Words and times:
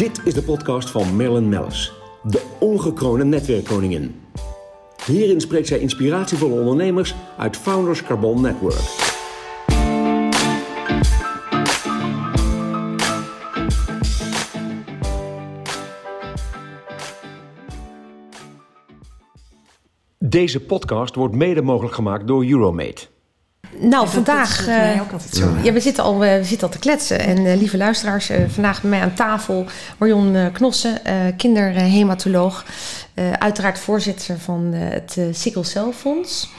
Dit 0.00 0.20
is 0.24 0.34
de 0.34 0.42
podcast 0.42 0.90
van 0.90 1.16
Marilyn 1.16 1.48
Mellis, 1.48 1.92
de 2.22 2.42
ongekroonde 2.60 3.24
netwerkkoningin. 3.24 4.20
Hierin 5.06 5.40
spreekt 5.40 5.66
zij 5.66 5.78
inspiratievolle 5.78 6.60
ondernemers 6.60 7.14
uit 7.38 7.56
Founders 7.56 8.02
Carbon 8.02 8.40
Network. 8.40 8.80
Deze 20.18 20.60
podcast 20.60 21.14
wordt 21.14 21.34
mede 21.34 21.62
mogelijk 21.62 21.94
gemaakt 21.94 22.26
door 22.26 22.44
Euromate. 22.44 23.06
Nou, 23.80 24.08
vandaag. 24.08 24.68
Uh, 24.68 24.94
ja, 25.62 25.72
we 25.72 25.80
zitten, 25.80 26.04
al, 26.04 26.24
uh, 26.24 26.36
we 26.36 26.44
zitten 26.44 26.66
al 26.66 26.72
te 26.72 26.78
kletsen. 26.78 27.18
En 27.18 27.38
uh, 27.38 27.56
lieve 27.56 27.76
luisteraars, 27.76 28.30
vandaag 28.48 28.80
bij 28.80 28.90
mij 28.90 29.00
aan 29.00 29.14
tafel 29.14 29.66
Marion 29.98 30.52
Knossen, 30.52 30.98
kinderhematoloog. 31.36 32.64
uiteraard 33.38 33.78
voorzitter 33.78 34.38
van 34.38 34.72
het 34.72 35.16
uh, 35.18 35.92
Fonds. 35.92 36.50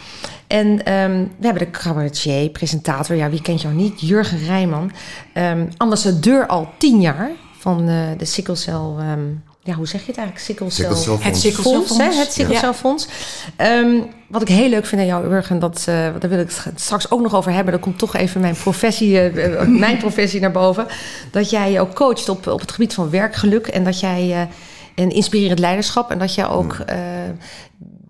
En 0.47 0.67
um, 0.67 1.31
we 1.37 1.45
hebben 1.45 1.63
de 1.63 1.69
cabaretier, 1.69 2.49
presentator, 2.49 3.15
ja, 3.15 3.29
wie 3.29 3.41
kent 3.41 3.61
jou 3.61 3.73
niet? 3.73 4.01
Jurgen 4.01 4.37
Rijman. 4.45 4.91
Um, 5.33 5.69
ambassadeur 5.77 6.47
al 6.47 6.69
tien 6.77 7.01
jaar 7.01 7.31
van 7.57 7.85
de 8.17 8.25
sikkelcel. 8.25 8.97
Um, 8.99 9.43
ja, 9.63 9.73
hoe 9.73 9.87
zeg 9.87 10.01
je 10.01 10.07
het 10.07 10.17
eigenlijk? 10.17 10.45
Sikkelcel. 10.45 11.17
Het 11.21 11.37
sikkelcelfonds. 11.37 12.17
Het 12.17 12.33
sikkelcelfonds. 12.33 13.07
Ja. 13.57 13.77
Um, 13.77 14.09
wat 14.27 14.41
ik 14.41 14.47
heel 14.47 14.69
leuk 14.69 14.85
vind 14.85 15.01
aan 15.01 15.07
jou, 15.07 15.33
Urgen, 15.33 15.59
dat, 15.59 15.85
uh, 15.89 15.95
daar 15.95 16.29
wil 16.29 16.39
ik 16.39 16.51
het 16.63 16.81
straks 16.81 17.11
ook 17.11 17.21
nog 17.21 17.35
over 17.35 17.51
hebben. 17.51 17.73
Dan 17.73 17.81
komt 17.81 17.97
toch 17.97 18.15
even 18.15 18.41
mijn 18.41 18.55
professie, 18.55 19.33
uh, 19.33 19.67
mijn 19.85 19.97
professie 19.97 20.39
naar 20.39 20.51
boven. 20.51 20.87
Dat 21.31 21.49
jij 21.49 21.79
ook 21.79 21.93
coacht 21.93 22.29
op, 22.29 22.47
op 22.47 22.59
het 22.59 22.71
gebied 22.71 22.93
van 22.93 23.09
werkgeluk. 23.09 23.67
En 23.67 23.83
dat 23.83 23.99
jij 23.99 24.27
uh, 24.27 24.41
een 24.95 25.09
inspirerend 25.09 25.59
leiderschap. 25.59 26.11
En 26.11 26.19
dat 26.19 26.35
jij 26.35 26.47
ook 26.47 26.73
hmm 26.73 27.37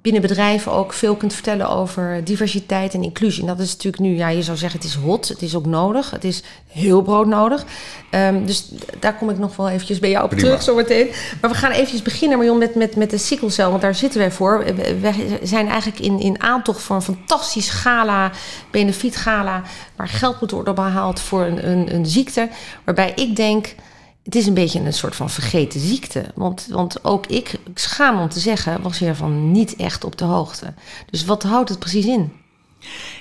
binnen 0.01 0.21
bedrijven 0.21 0.71
ook 0.71 0.93
veel 0.93 1.15
kunt 1.15 1.33
vertellen 1.33 1.69
over 1.69 2.23
diversiteit 2.23 2.93
en 2.93 3.03
inclusie. 3.03 3.41
En 3.41 3.47
dat 3.47 3.59
is 3.59 3.71
natuurlijk 3.71 4.03
nu, 4.03 4.15
ja, 4.15 4.29
je 4.29 4.41
zou 4.41 4.57
zeggen, 4.57 4.79
het 4.79 4.89
is 4.89 4.95
hot, 4.95 5.27
het 5.27 5.41
is 5.41 5.55
ook 5.55 5.65
nodig, 5.65 6.11
het 6.11 6.23
is 6.23 6.43
heel 6.67 7.01
broodnodig. 7.01 7.65
Um, 8.11 8.45
dus 8.45 8.71
daar 8.99 9.15
kom 9.15 9.29
ik 9.29 9.37
nog 9.37 9.55
wel 9.55 9.69
eventjes 9.69 9.99
bij 9.99 10.09
jou 10.09 10.23
op 10.23 10.29
Prima. 10.29 10.45
terug 10.45 10.61
zometeen. 10.61 11.09
Maar 11.41 11.49
we 11.49 11.55
gaan 11.55 11.71
eventjes 11.71 12.01
beginnen, 12.01 12.37
Marion, 12.37 12.57
met, 12.57 12.75
met, 12.75 12.95
met 12.95 13.09
de 13.09 13.17
sikkelcel, 13.17 13.69
want 13.69 13.81
daar 13.81 13.95
zitten 13.95 14.19
wij 14.19 14.31
voor. 14.31 14.63
We 15.01 15.39
zijn 15.43 15.67
eigenlijk 15.67 16.01
in, 16.01 16.19
in 16.19 16.41
aantocht 16.41 16.81
voor 16.81 16.95
een 16.95 17.01
fantastisch 17.01 17.69
gala, 17.69 18.31
benefiet 18.71 19.15
gala, 19.15 19.61
waar 19.95 20.07
geld 20.07 20.39
moet 20.39 20.51
worden 20.51 20.75
behaald 20.75 21.19
voor 21.19 21.45
een, 21.45 21.69
een, 21.69 21.95
een 21.95 22.05
ziekte, 22.05 22.49
waarbij 22.85 23.11
ik 23.15 23.35
denk 23.35 23.75
het 24.23 24.35
is 24.35 24.47
een 24.47 24.53
beetje 24.53 24.79
een 24.79 24.93
soort 24.93 25.15
van 25.15 25.29
vergeten 25.29 25.79
ziekte. 25.79 26.25
Want, 26.35 26.67
want 26.69 27.03
ook 27.03 27.27
ik, 27.27 27.53
ik 27.53 27.79
schaam 27.79 28.19
om 28.19 28.29
te 28.29 28.39
zeggen, 28.39 28.81
was 28.81 28.99
hiervan 28.99 29.51
niet 29.51 29.75
echt 29.75 30.03
op 30.03 30.17
de 30.17 30.25
hoogte. 30.25 30.73
Dus 31.09 31.25
wat 31.25 31.43
houdt 31.43 31.69
het 31.69 31.79
precies 31.79 32.05
in? 32.05 32.31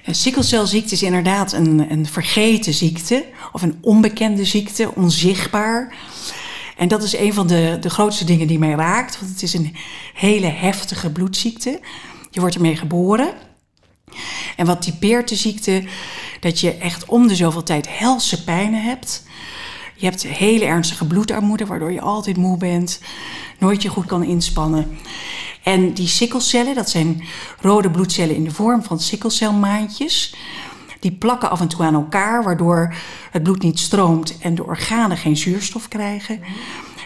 Sikkelcelziekte 0.06 0.95
is 0.95 1.03
inderdaad 1.03 1.53
een, 1.53 1.91
een 1.91 2.06
vergeten 2.06 2.75
ziekte 2.75 3.25
of 3.53 3.62
een 3.62 3.78
onbekende 3.81 4.45
ziekte, 4.45 4.95
onzichtbaar. 4.95 5.95
En 6.77 6.89
dat 6.89 7.03
is 7.03 7.17
een 7.17 7.34
van 7.34 7.47
de, 7.47 7.77
de 7.81 7.91
grootste 7.91 8.25
dingen 8.25 8.47
die 8.47 8.59
mij 8.59 8.75
raakt, 8.75 9.21
want 9.21 9.33
het 9.33 9.43
is 9.43 9.55
een 9.55 9.77
hele 10.15 10.47
heftige 10.47 11.11
bloedziekte. 11.11 11.81
Je 12.31 12.41
wordt 12.41 12.55
ermee 12.55 12.77
geboren. 12.77 13.33
En 14.56 14.67
wat 14.67 14.83
typeert 14.83 15.28
de 15.28 15.37
ziekte? 15.37 15.84
Dat 16.41 16.61
je 16.61 16.75
echt 16.75 17.05
om 17.05 17.27
de 17.27 17.34
zoveel 17.34 17.62
tijd 17.62 17.98
helse 17.98 18.45
pijnen 18.45 18.83
hebt. 18.83 19.23
Je 20.01 20.06
hebt 20.06 20.27
hele 20.27 20.65
ernstige 20.65 21.06
bloedarmoede, 21.06 21.67
waardoor 21.67 21.93
je 21.93 22.01
altijd 22.01 22.37
moe 22.37 22.56
bent, 22.56 23.01
nooit 23.59 23.83
je 23.83 23.89
goed 23.89 24.06
kan 24.06 24.23
inspannen. 24.23 24.98
En 25.62 25.93
die 25.93 26.06
sikkelcellen, 26.09 26.75
dat 26.75 26.91
zijn 26.91 27.22
rode 27.61 27.91
bloedcellen 27.91 28.34
in 28.34 28.44
de 28.44 28.50
vorm 28.50 28.83
van 28.83 29.00
sikkelcelmaantjes. 29.00 30.34
Die 31.00 31.12
plakken 31.12 31.50
af 31.50 31.60
en 31.60 31.69
toe 31.69 31.84
aan 31.84 31.94
elkaar, 31.94 32.43
waardoor 32.43 32.94
het 33.31 33.43
bloed 33.43 33.62
niet 33.62 33.78
stroomt 33.78 34.39
en 34.39 34.55
de 34.55 34.65
organen 34.65 35.16
geen 35.16 35.37
zuurstof 35.37 35.89
krijgen. 35.89 36.41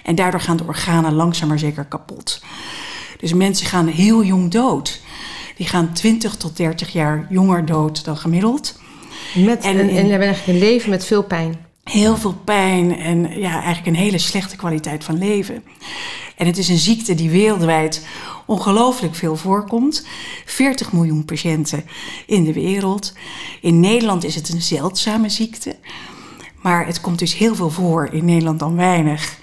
En 0.04 0.15
daardoor 0.15 0.41
gaan 0.41 0.56
de 0.56 0.65
organen 0.66 1.12
langzaam 1.12 1.49
maar 1.49 1.59
zeker 1.59 1.84
kapot. 1.84 2.43
Dus 3.19 3.33
mensen 3.33 3.66
gaan 3.66 3.87
heel 3.87 4.25
jong 4.25 4.50
dood. 4.50 5.00
Die 5.56 5.66
gaan 5.66 5.93
20 5.93 6.37
tot 6.37 6.56
30 6.56 6.93
jaar 6.93 7.27
jonger 7.31 7.66
dood 7.66 8.04
dan 8.04 8.16
gemiddeld. 8.16 8.81
Met, 9.34 9.65
en, 9.65 9.78
en, 9.78 9.88
en 9.88 9.94
hebben 9.94 10.27
eigenlijk 10.27 10.47
een 10.47 10.69
leven 10.69 10.91
met 10.91 11.04
veel 11.04 11.22
pijn 11.22 11.63
heel 11.84 12.17
veel 12.17 12.34
pijn 12.45 12.99
en 12.99 13.41
ja, 13.41 13.53
eigenlijk 13.53 13.87
een 13.87 14.03
hele 14.03 14.19
slechte 14.19 14.56
kwaliteit 14.56 15.05
van 15.05 15.19
leven. 15.19 15.62
En 16.37 16.47
het 16.47 16.59
is 16.59 16.69
een 16.69 16.78
ziekte 16.78 17.15
die 17.15 17.31
wereldwijd 17.31 18.06
ongelooflijk 18.47 19.15
veel 19.15 19.37
voorkomt. 19.37 20.06
40 20.45 20.93
miljoen 20.93 21.25
patiënten 21.25 21.84
in 22.27 22.45
de 22.45 22.53
wereld. 22.53 23.12
In 23.61 23.81
Nederland 23.81 24.25
is 24.25 24.34
het 24.34 24.49
een 24.49 24.62
zeldzame 24.62 25.28
ziekte. 25.28 25.77
Maar 26.62 26.87
het 26.87 27.00
komt 27.00 27.19
dus 27.19 27.37
heel 27.37 27.55
veel 27.55 27.71
voor 27.71 28.09
in 28.12 28.25
Nederland 28.25 28.59
dan 28.59 28.77
weinig. 28.77 29.39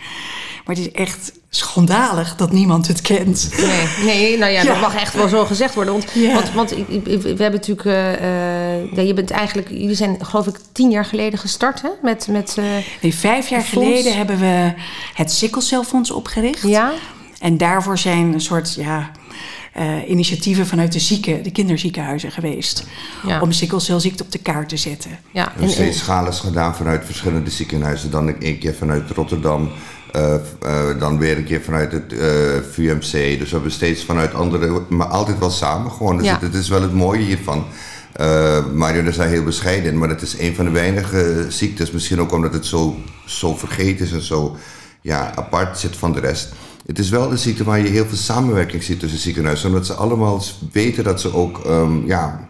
Maar 0.65 0.75
het 0.75 0.85
is 0.85 0.91
echt 0.91 1.39
schandalig 1.53 2.35
dat 2.35 2.51
niemand 2.51 2.87
het 2.87 3.01
kent. 3.01 3.49
Nee, 3.57 4.05
nee 4.05 4.37
nou 4.37 4.51
ja, 4.51 4.63
dat 4.73 4.79
mag 4.79 4.95
echt 4.95 5.13
wel 5.13 5.27
zo 5.27 5.45
gezegd 5.45 5.73
worden. 5.73 5.93
Want, 5.93 6.05
want, 6.33 6.51
want 6.53 6.69
we 6.69 7.35
hebben 7.37 7.51
natuurlijk... 7.51 7.85
Uh, 7.85 8.93
ja, 8.95 9.01
je 9.01 9.13
bent 9.13 9.31
eigenlijk... 9.31 9.69
Jullie 9.69 9.95
zijn 9.95 10.25
geloof 10.25 10.47
ik 10.47 10.59
tien 10.71 10.89
jaar 10.89 11.05
geleden 11.05 11.39
gestart 11.39 11.81
hè? 11.81 11.89
met... 12.01 12.27
met 12.27 12.55
uh, 12.59 12.65
nee, 13.01 13.15
vijf 13.15 13.47
jaar 13.49 13.61
geleden 13.61 14.17
hebben 14.17 14.39
we 14.39 14.73
het 15.13 15.31
Sikkelcelfonds 15.31 16.11
opgericht. 16.11 16.61
Ja. 16.61 16.91
En 17.39 17.57
daarvoor 17.57 17.97
zijn 17.97 18.33
een 18.33 18.41
soort... 18.41 18.73
Ja, 18.73 19.11
uh, 19.77 20.09
initiatieven 20.09 20.67
vanuit 20.67 20.91
de 20.91 20.99
zieken, 20.99 21.43
de 21.43 21.51
kinderziekenhuizen 21.51 22.31
geweest. 22.31 22.83
Ja. 23.27 23.41
Om 23.41 23.51
sikkelcelziekte 23.51 24.23
op 24.23 24.31
de 24.31 24.37
kaart 24.37 24.69
te 24.69 24.77
zetten. 24.77 25.11
Ja. 25.31 25.43
We 25.43 25.51
hebben 25.51 25.69
steeds 25.69 25.97
schalen 25.97 26.33
gedaan 26.33 26.75
vanuit 26.75 27.05
verschillende 27.05 27.49
ziekenhuizen. 27.49 28.11
Dan 28.11 28.35
een 28.39 28.59
keer 28.59 28.73
vanuit 28.73 29.09
Rotterdam, 29.09 29.69
uh, 30.15 30.33
uh, 30.65 30.99
dan 30.99 31.17
weer 31.17 31.37
een 31.37 31.45
keer 31.45 31.61
vanuit 31.61 31.91
het 31.91 32.13
uh, 32.13 32.21
VUMC. 32.71 33.11
Dus 33.39 33.49
we 33.49 33.49
hebben 33.51 33.71
steeds 33.71 34.03
vanuit 34.03 34.33
andere, 34.33 34.81
maar 34.89 35.07
altijd 35.07 35.39
wel 35.39 35.49
samen 35.49 35.91
gewoon. 35.91 36.17
Dus 36.17 36.25
ja. 36.25 36.33
het, 36.33 36.41
het, 36.41 36.53
is 36.53 36.69
wel 36.69 36.81
het 36.81 36.93
mooie 36.93 37.23
hiervan. 37.23 37.65
Mario 38.73 39.03
is 39.03 39.15
daar 39.15 39.27
heel 39.27 39.43
bescheiden 39.43 39.91
in, 39.91 39.97
maar 39.97 40.09
het 40.09 40.21
is 40.21 40.39
een 40.39 40.55
van 40.55 40.65
de 40.65 40.71
weinige 40.71 41.45
ziektes. 41.49 41.91
Misschien 41.91 42.21
ook 42.21 42.31
omdat 42.31 42.53
het 42.53 42.65
zo, 42.65 42.95
zo 43.25 43.55
vergeten 43.55 44.05
is 44.05 44.11
en 44.11 44.21
zo 44.21 44.55
ja, 45.01 45.31
apart 45.35 45.79
zit 45.79 45.95
van 45.95 46.13
de 46.13 46.19
rest. 46.19 46.53
Het 46.91 46.99
is 46.99 47.09
wel 47.09 47.31
een 47.31 47.37
ziekte 47.37 47.63
waar 47.63 47.79
je 47.79 47.89
heel 47.89 48.05
veel 48.05 48.17
samenwerking 48.17 48.83
ziet 48.83 48.99
tussen 48.99 49.19
ziekenhuizen. 49.19 49.67
Omdat 49.67 49.85
ze 49.85 49.93
allemaal 49.93 50.41
weten 50.71 51.03
dat 51.03 51.21
ze 51.21 51.33
ook 51.33 51.65
um, 51.65 52.05
ja, 52.05 52.47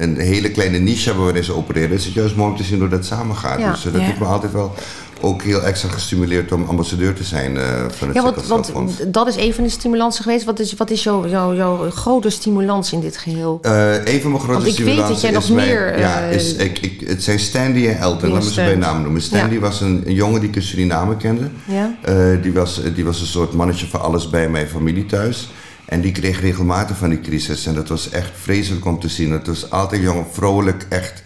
een 0.00 0.18
hele 0.18 0.50
kleine 0.50 0.78
niche 0.78 1.04
hebben 1.04 1.24
waarin 1.24 1.44
ze 1.44 1.54
opereren. 1.54 1.96
is 1.96 2.04
het 2.04 2.14
juist 2.14 2.36
mooi 2.36 2.50
om 2.50 2.56
te 2.56 2.62
zien 2.62 2.78
hoe 2.78 2.88
dat 2.88 3.04
samengaat. 3.04 3.58
Ja. 3.58 3.70
Dus 3.70 3.82
dat 3.82 3.92
ja. 3.92 3.98
heeft 3.98 4.18
me 4.18 4.24
altijd 4.24 4.52
wel 4.52 4.74
ook 5.22 5.42
heel 5.42 5.62
extra 5.62 5.88
gestimuleerd 5.88 6.52
om 6.52 6.64
ambassadeur 6.64 7.14
te 7.14 7.24
zijn 7.24 7.54
uh, 7.54 7.62
van 7.88 8.08
het 8.08 8.16
Ja, 8.16 8.22
want, 8.22 8.68
want, 8.72 9.12
dat 9.12 9.26
is 9.26 9.36
een 9.36 9.54
van 9.54 9.64
de 9.64 9.70
stimulansen 9.70 10.22
geweest. 10.22 10.44
Wat 10.44 10.58
is, 10.58 10.74
wat 10.74 10.90
is 10.90 11.02
jouw, 11.02 11.28
jouw, 11.28 11.54
jouw 11.54 11.90
grote 11.90 12.30
stimulans 12.30 12.92
in 12.92 13.00
dit 13.00 13.16
geheel? 13.16 13.58
Uh, 13.62 13.94
een 14.04 14.20
van 14.20 14.30
mijn 14.30 14.42
grote 14.42 14.70
stimulansen 14.70 14.86
ik 14.86 14.98
weet 14.98 15.08
dat 15.08 15.20
jij 15.20 15.30
nog 15.30 15.50
meer... 15.50 15.98
ja, 15.98 16.28
uh, 16.28 16.34
is, 16.34 16.54
ik, 16.54 16.78
ik, 16.78 17.08
het 17.08 17.22
zijn 17.22 17.38
Stanley 17.38 17.88
en 17.88 17.98
Elton, 17.98 18.28
laten 18.28 18.48
we 18.48 18.54
ze 18.54 18.60
bij 18.60 18.76
naam 18.76 19.02
noemen. 19.02 19.22
Stanley 19.22 19.54
ja. 19.54 19.60
was 19.60 19.80
een, 19.80 20.02
een, 20.06 20.14
jongen 20.14 20.40
die 20.40 20.48
ik 20.48 20.56
in 20.56 20.62
Suriname 20.62 21.16
kende. 21.16 21.50
Ja. 21.64 21.96
die, 22.42 22.52
was, 22.52 22.80
die 22.94 23.04
was 23.04 23.20
een 23.20 23.26
soort 23.26 23.52
mannetje 23.52 23.86
voor 23.86 24.00
alles 24.00 24.30
bij 24.30 24.48
mijn 24.48 24.68
familie 24.68 25.06
thuis. 25.06 25.48
En 25.90 26.00
die 26.00 26.12
kreeg 26.12 26.40
regelmatig 26.40 26.96
van 26.96 27.08
die 27.08 27.20
crisis. 27.20 27.66
En 27.66 27.74
dat 27.74 27.88
was 27.88 28.10
echt 28.10 28.30
vreselijk 28.40 28.84
om 28.84 29.00
te 29.00 29.08
zien. 29.08 29.30
Het 29.30 29.46
was 29.46 29.70
altijd 29.70 30.02
jong, 30.02 30.26
vrolijk, 30.32 30.86
echt 30.88 31.22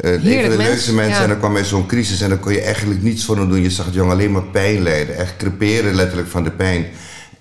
uh, 0.00 0.12
een 0.12 0.40
van 0.40 0.50
de 0.50 0.56
leukste 0.56 0.94
mensen. 0.94 1.16
Ja. 1.16 1.22
En 1.22 1.28
dan 1.28 1.38
kwam 1.38 1.56
er 1.56 1.64
zo'n 1.64 1.86
crisis 1.86 2.20
en 2.20 2.28
dan 2.28 2.40
kon 2.40 2.52
je 2.52 2.60
eigenlijk 2.60 3.02
niets 3.02 3.24
voor 3.24 3.36
hem 3.36 3.48
doen. 3.48 3.62
Je 3.62 3.70
zag 3.70 3.86
het 3.86 3.94
jongen 3.94 4.12
alleen 4.12 4.32
maar 4.32 4.42
pijn 4.42 4.82
lijden. 4.82 5.16
Echt 5.16 5.36
creperen 5.36 5.94
letterlijk 5.94 6.28
van 6.28 6.44
de 6.44 6.50
pijn. 6.50 6.86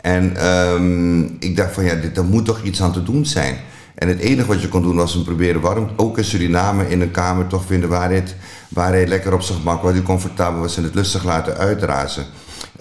En 0.02 0.48
um, 0.48 1.36
ik 1.40 1.56
dacht 1.56 1.74
van 1.74 1.84
ja, 1.84 1.96
dit, 1.96 2.18
er 2.18 2.24
moet 2.24 2.46
toch 2.46 2.64
iets 2.64 2.81
aan 2.81 2.94
te 2.94 3.04
doen 3.04 3.25
zijn. 3.25 3.58
En 3.96 4.08
het 4.08 4.20
enige 4.20 4.48
wat 4.48 4.62
je 4.62 4.68
kon 4.68 4.81
doen 4.81 4.96
was 4.96 5.13
hem 5.13 5.24
proberen 5.24 5.62
warm, 5.62 5.90
ook 5.96 6.18
in 6.18 6.24
Suriname, 6.24 6.90
in 6.90 7.02
een 7.02 7.12
kamer 7.12 7.48
toch 7.48 7.66
vinden 7.66 7.90
waar 7.90 8.10
hij, 8.10 8.24
waar 8.70 8.92
hij 8.92 9.08
lekker 9.08 9.34
op 9.34 9.42
zijn 9.42 9.58
gemak, 9.58 9.81
waar 9.81 9.94
hij 9.94 10.02
comfortabel 10.02 10.62
was 10.62 10.78
en 10.78 10.84
het 10.84 10.96
lustig 10.96 11.24
laten 11.24 11.58
uitrazen. 11.58 12.25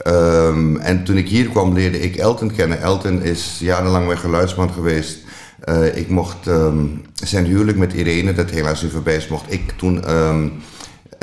Um, 0.06 0.76
en 0.76 1.04
toen 1.04 1.16
ik 1.16 1.28
hier 1.28 1.48
kwam 1.48 1.72
leerde 1.72 2.00
ik 2.00 2.16
Elton 2.16 2.52
kennen. 2.52 2.80
Elton 2.80 3.22
is 3.22 3.56
jarenlang 3.60 4.06
mijn 4.06 4.18
geluidsman 4.18 4.70
geweest. 4.70 5.18
Uh, 5.64 5.96
ik 5.96 6.08
mocht 6.08 6.46
um, 6.46 7.02
zijn 7.14 7.44
huwelijk 7.44 7.78
met 7.78 7.92
Irene, 7.92 8.32
dat 8.32 8.50
helaas 8.50 8.82
nu 8.82 8.90
voorbij 8.90 9.16
is, 9.16 9.28
mocht 9.28 9.52
ik 9.52 9.72
toen 9.76 10.10
um, 10.10 10.52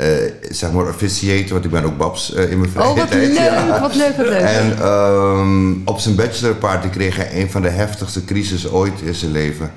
uh, 0.00 0.06
zeg 0.50 0.72
maar 0.72 0.88
officiëten, 0.88 1.52
want 1.52 1.64
ik 1.64 1.70
ben 1.70 1.84
ook 1.84 1.96
babs 1.96 2.34
uh, 2.34 2.50
in 2.50 2.58
mijn 2.58 2.70
vrije 2.70 2.88
oh, 2.88 2.96
wat 2.96 3.10
tijd. 3.10 3.28
Leuk, 3.28 3.38
ja. 3.38 3.80
wat 3.80 3.94
leuk, 3.94 4.16
wat 4.16 4.26
leuk. 4.26 4.40
En 4.40 4.86
um, 4.86 5.82
op 5.84 5.98
zijn 5.98 6.14
bachelorparty 6.14 6.88
kreeg 6.88 7.16
hij 7.16 7.40
een 7.40 7.50
van 7.50 7.62
de 7.62 7.68
heftigste 7.68 8.24
crises 8.24 8.68
ooit 8.68 9.00
in 9.04 9.14
zijn 9.14 9.30
leven. 9.30 9.72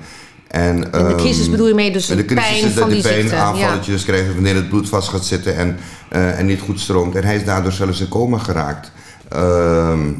En, 0.48 0.92
en 0.92 1.06
de 1.06 1.14
crisis 1.14 1.50
bedoel 1.50 1.68
je 1.68 1.74
mee 1.74 1.92
dus 1.92 2.06
de 2.06 2.24
pijn 2.24 2.64
is 2.64 2.72
van 2.72 2.88
de 2.88 2.94
die 2.94 3.02
pijn 3.02 3.32
aanvalletjes 3.32 4.00
ja. 4.00 4.06
krijgen 4.06 4.34
wanneer 4.34 4.54
het 4.54 4.68
bloed 4.68 4.88
vast 4.88 5.08
gaat 5.08 5.24
zitten 5.24 5.56
en, 5.56 5.78
uh, 6.12 6.38
en 6.38 6.46
niet 6.46 6.60
goed 6.60 6.80
stroomt. 6.80 7.14
En 7.14 7.24
hij 7.24 7.36
is 7.36 7.44
daardoor 7.44 7.72
zelfs 7.72 8.00
in 8.00 8.08
coma 8.08 8.38
geraakt. 8.38 8.92
Ehm, 9.28 10.12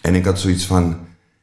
en 0.00 0.14
ik 0.14 0.24
had 0.24 0.40
zoiets 0.40 0.66
van, 0.66 0.96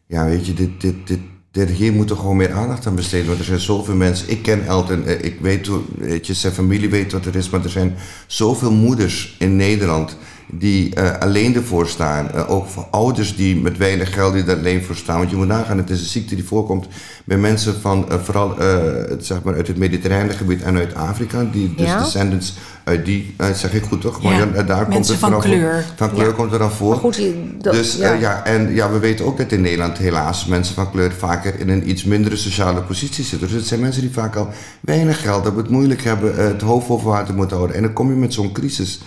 ja 0.08 0.26
weet 0.26 0.46
je, 0.46 0.54
dit, 0.54 0.82
dit, 0.82 1.08
dit, 1.08 1.20
dit, 1.52 1.70
hier 1.70 1.94
moet 1.94 2.10
er 2.10 2.16
gewoon 2.16 2.38
meer 2.38 2.54
aandacht 2.54 2.88
aan 2.88 2.96
besteden. 2.96 3.28
Want 3.28 3.40
er 3.40 3.46
zijn 3.46 3.60
zoveel 3.60 3.96
mensen, 3.96 4.30
ik 4.30 4.42
ken 4.42 4.66
Elton, 4.66 5.06
eh, 5.06 5.24
ik 5.24 5.40
weet, 5.40 5.70
weet 5.98 6.28
je, 6.28 6.34
zijn 6.34 6.54
familie 6.54 6.90
weet 6.90 7.12
wat 7.12 7.26
er 7.26 7.36
is, 7.36 7.50
maar 7.50 7.64
er 7.64 7.70
zijn 7.70 7.96
zoveel 8.28 8.72
moeders 8.72 9.36
in 9.40 9.56
Nederland 9.56 10.18
die 10.52 10.96
uh, 10.98 11.18
alleen 11.20 11.56
ervoor 11.56 11.88
staan. 11.88 12.30
Uh, 12.36 12.50
ook 12.50 12.68
voor 12.68 12.88
ouders 12.92 13.36
die 13.36 13.56
met 13.56 13.78
weinig 13.78 14.14
geld 14.14 14.34
die 14.34 14.44
er 14.44 14.58
alleen 14.58 14.84
voor 14.84 14.96
staan. 14.96 15.18
Want 15.18 15.30
je 15.30 15.36
moet 15.36 15.48
nagaan, 15.48 15.78
het 15.78 15.90
is 15.90 16.00
een 16.00 16.06
ziekte 16.06 16.36
die 16.36 16.44
voorkomt 16.44 16.88
bij 17.26 17.38
mensen 17.38 17.82
van 17.82 18.06
uh, 18.12 18.20
vooral 18.20 18.56
zeg 19.20 19.44
maar 19.44 19.56
uit 19.56 19.68
het 19.68 19.78
mediterrane 19.78 20.34
gebied 20.34 20.62
en 20.62 20.78
uit 20.78 20.96
Afrika. 20.96 21.44
Die, 21.52 21.74
dus 21.76 21.88
ja? 21.88 22.00
descendants 22.00 22.54
uit 22.84 23.06
die, 23.06 23.36
zeg 23.54 23.74
ik 23.74 23.84
goed 23.84 24.02
toch? 24.02 24.22
Maar 24.22 24.34
ja, 24.34 24.64
daar 24.64 24.86
komt 24.88 25.08
het 25.08 25.18
van 25.18 25.40
kleur. 25.40 25.86
Van 25.96 26.14
kleur 26.14 26.34
komt 26.34 26.52
er 26.52 26.60
dan 26.60 26.72
voor. 26.72 26.96
Goed, 26.96 27.22
dat, 27.62 27.74
dus 27.74 27.96
ja. 27.96 28.44
en 28.44 28.74
ja, 28.74 28.92
we 28.92 29.00
weten 29.00 29.26
ook 29.26 29.38
dat 29.38 29.52
in 29.52 29.62
Nederland 29.62 29.98
helaas 29.98 30.46
mensen 30.46 30.76
van 30.76 30.92
kleur 30.92 31.12
vaker 31.12 31.60
in 31.60 31.70
een 31.70 31.90
iets 31.90 32.04
mindere 32.04 32.36
sociale 32.36 32.82
positie 32.82 33.24
zitten. 33.24 33.48
Dus 33.48 33.58
het 33.58 33.68
zijn 33.68 33.80
mensen 33.80 34.02
die 34.02 34.12
vaak 34.12 34.36
al 34.36 34.50
weinig 34.82 35.22
geld 35.22 35.44
hebben, 35.44 35.64
het 35.64 35.72
moeilijk 35.72 36.04
hebben, 36.04 36.36
het 36.36 36.62
hoofd 36.62 36.88
boven 36.88 37.10
water 37.10 37.34
moeten 37.36 37.56
houden. 37.56 37.76
En 37.76 37.84
dan 37.84 37.94
kom 37.94 38.10
je 38.10 38.16
met 38.16 38.34
zo'n 38.34 38.52
crisis 38.52 39.00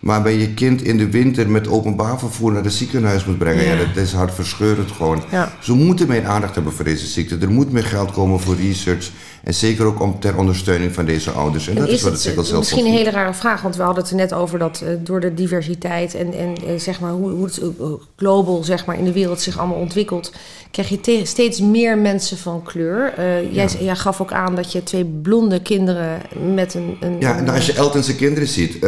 waarbij 0.00 0.38
je 0.38 0.54
kind 0.54 0.82
in 0.82 0.96
de 0.96 1.10
winter 1.10 1.50
met 1.50 1.68
openbaar 1.68 2.18
vervoer 2.18 2.52
naar 2.52 2.64
het 2.64 2.72
ziekenhuis 2.72 3.24
moet 3.24 3.38
brengen. 3.38 3.64
Ja, 3.64 3.76
dat 3.76 3.96
is 3.96 4.12
hartverscheurend 4.12 4.90
gewoon. 4.90 5.22
Ja. 5.30 5.52
Ze 5.60 5.72
moeten 5.72 6.08
meer 6.08 6.26
aandacht 6.26 6.54
hebben 6.54 6.72
voor 6.72 6.84
deze 6.84 7.06
ziekte. 7.06 7.38
Er 7.40 7.50
moet 7.50 7.72
meer 7.72 7.84
geld 7.84 8.10
komen 8.10 8.40
voor 8.40 8.56
research. 8.56 9.10
En 9.46 9.54
zeker 9.54 9.84
ook 9.84 10.00
om, 10.00 10.20
ter 10.20 10.36
ondersteuning 10.36 10.94
van 10.94 11.04
deze 11.04 11.30
ouders. 11.30 11.68
En, 11.68 11.74
dat 11.74 11.88
is, 11.88 12.02
wat 12.02 12.12
het 12.12 12.20
zelf 12.20 12.46
zelf 12.46 12.58
Misschien 12.58 12.86
een 12.86 12.92
hele 12.92 13.10
rare 13.10 13.34
vraag, 13.34 13.62
want 13.62 13.76
we 13.76 13.82
hadden 13.82 14.02
het 14.02 14.12
er 14.12 14.16
net 14.18 14.32
over 14.32 14.58
dat 14.58 14.82
uh, 14.82 14.88
door 14.98 15.20
de 15.20 15.34
diversiteit 15.34 16.14
en, 16.14 16.34
en 16.34 16.54
uh, 16.64 16.78
zeg 16.78 17.00
maar 17.00 17.10
hoe, 17.10 17.30
hoe 17.30 17.44
het 17.44 17.60
uh, 17.62 17.86
global 18.16 18.64
zeg 18.64 18.86
maar, 18.86 18.98
in 18.98 19.04
de 19.04 19.12
wereld 19.12 19.40
zich 19.40 19.58
allemaal 19.58 19.78
ontwikkelt, 19.78 20.32
krijg 20.70 20.88
je 20.88 21.20
steeds 21.24 21.60
meer 21.60 21.98
mensen 21.98 22.38
van 22.38 22.62
kleur. 22.62 23.12
Jij, 23.52 23.68
ja. 23.68 23.68
jij, 23.80 23.96
gaf 23.96 24.20
ook 24.20 24.32
aan 24.32 24.54
dat 24.54 24.72
je 24.72 24.82
twee 24.82 25.04
blonde 25.04 25.62
kinderen 25.62 26.20
met 26.54 26.74
een. 26.74 26.96
een 27.00 27.16
ja, 27.20 27.36
en 27.36 27.48
als 27.48 27.66
je 27.66 27.72
Elton's 27.72 28.16
kinderen 28.16 28.48
ziet, 28.48 28.84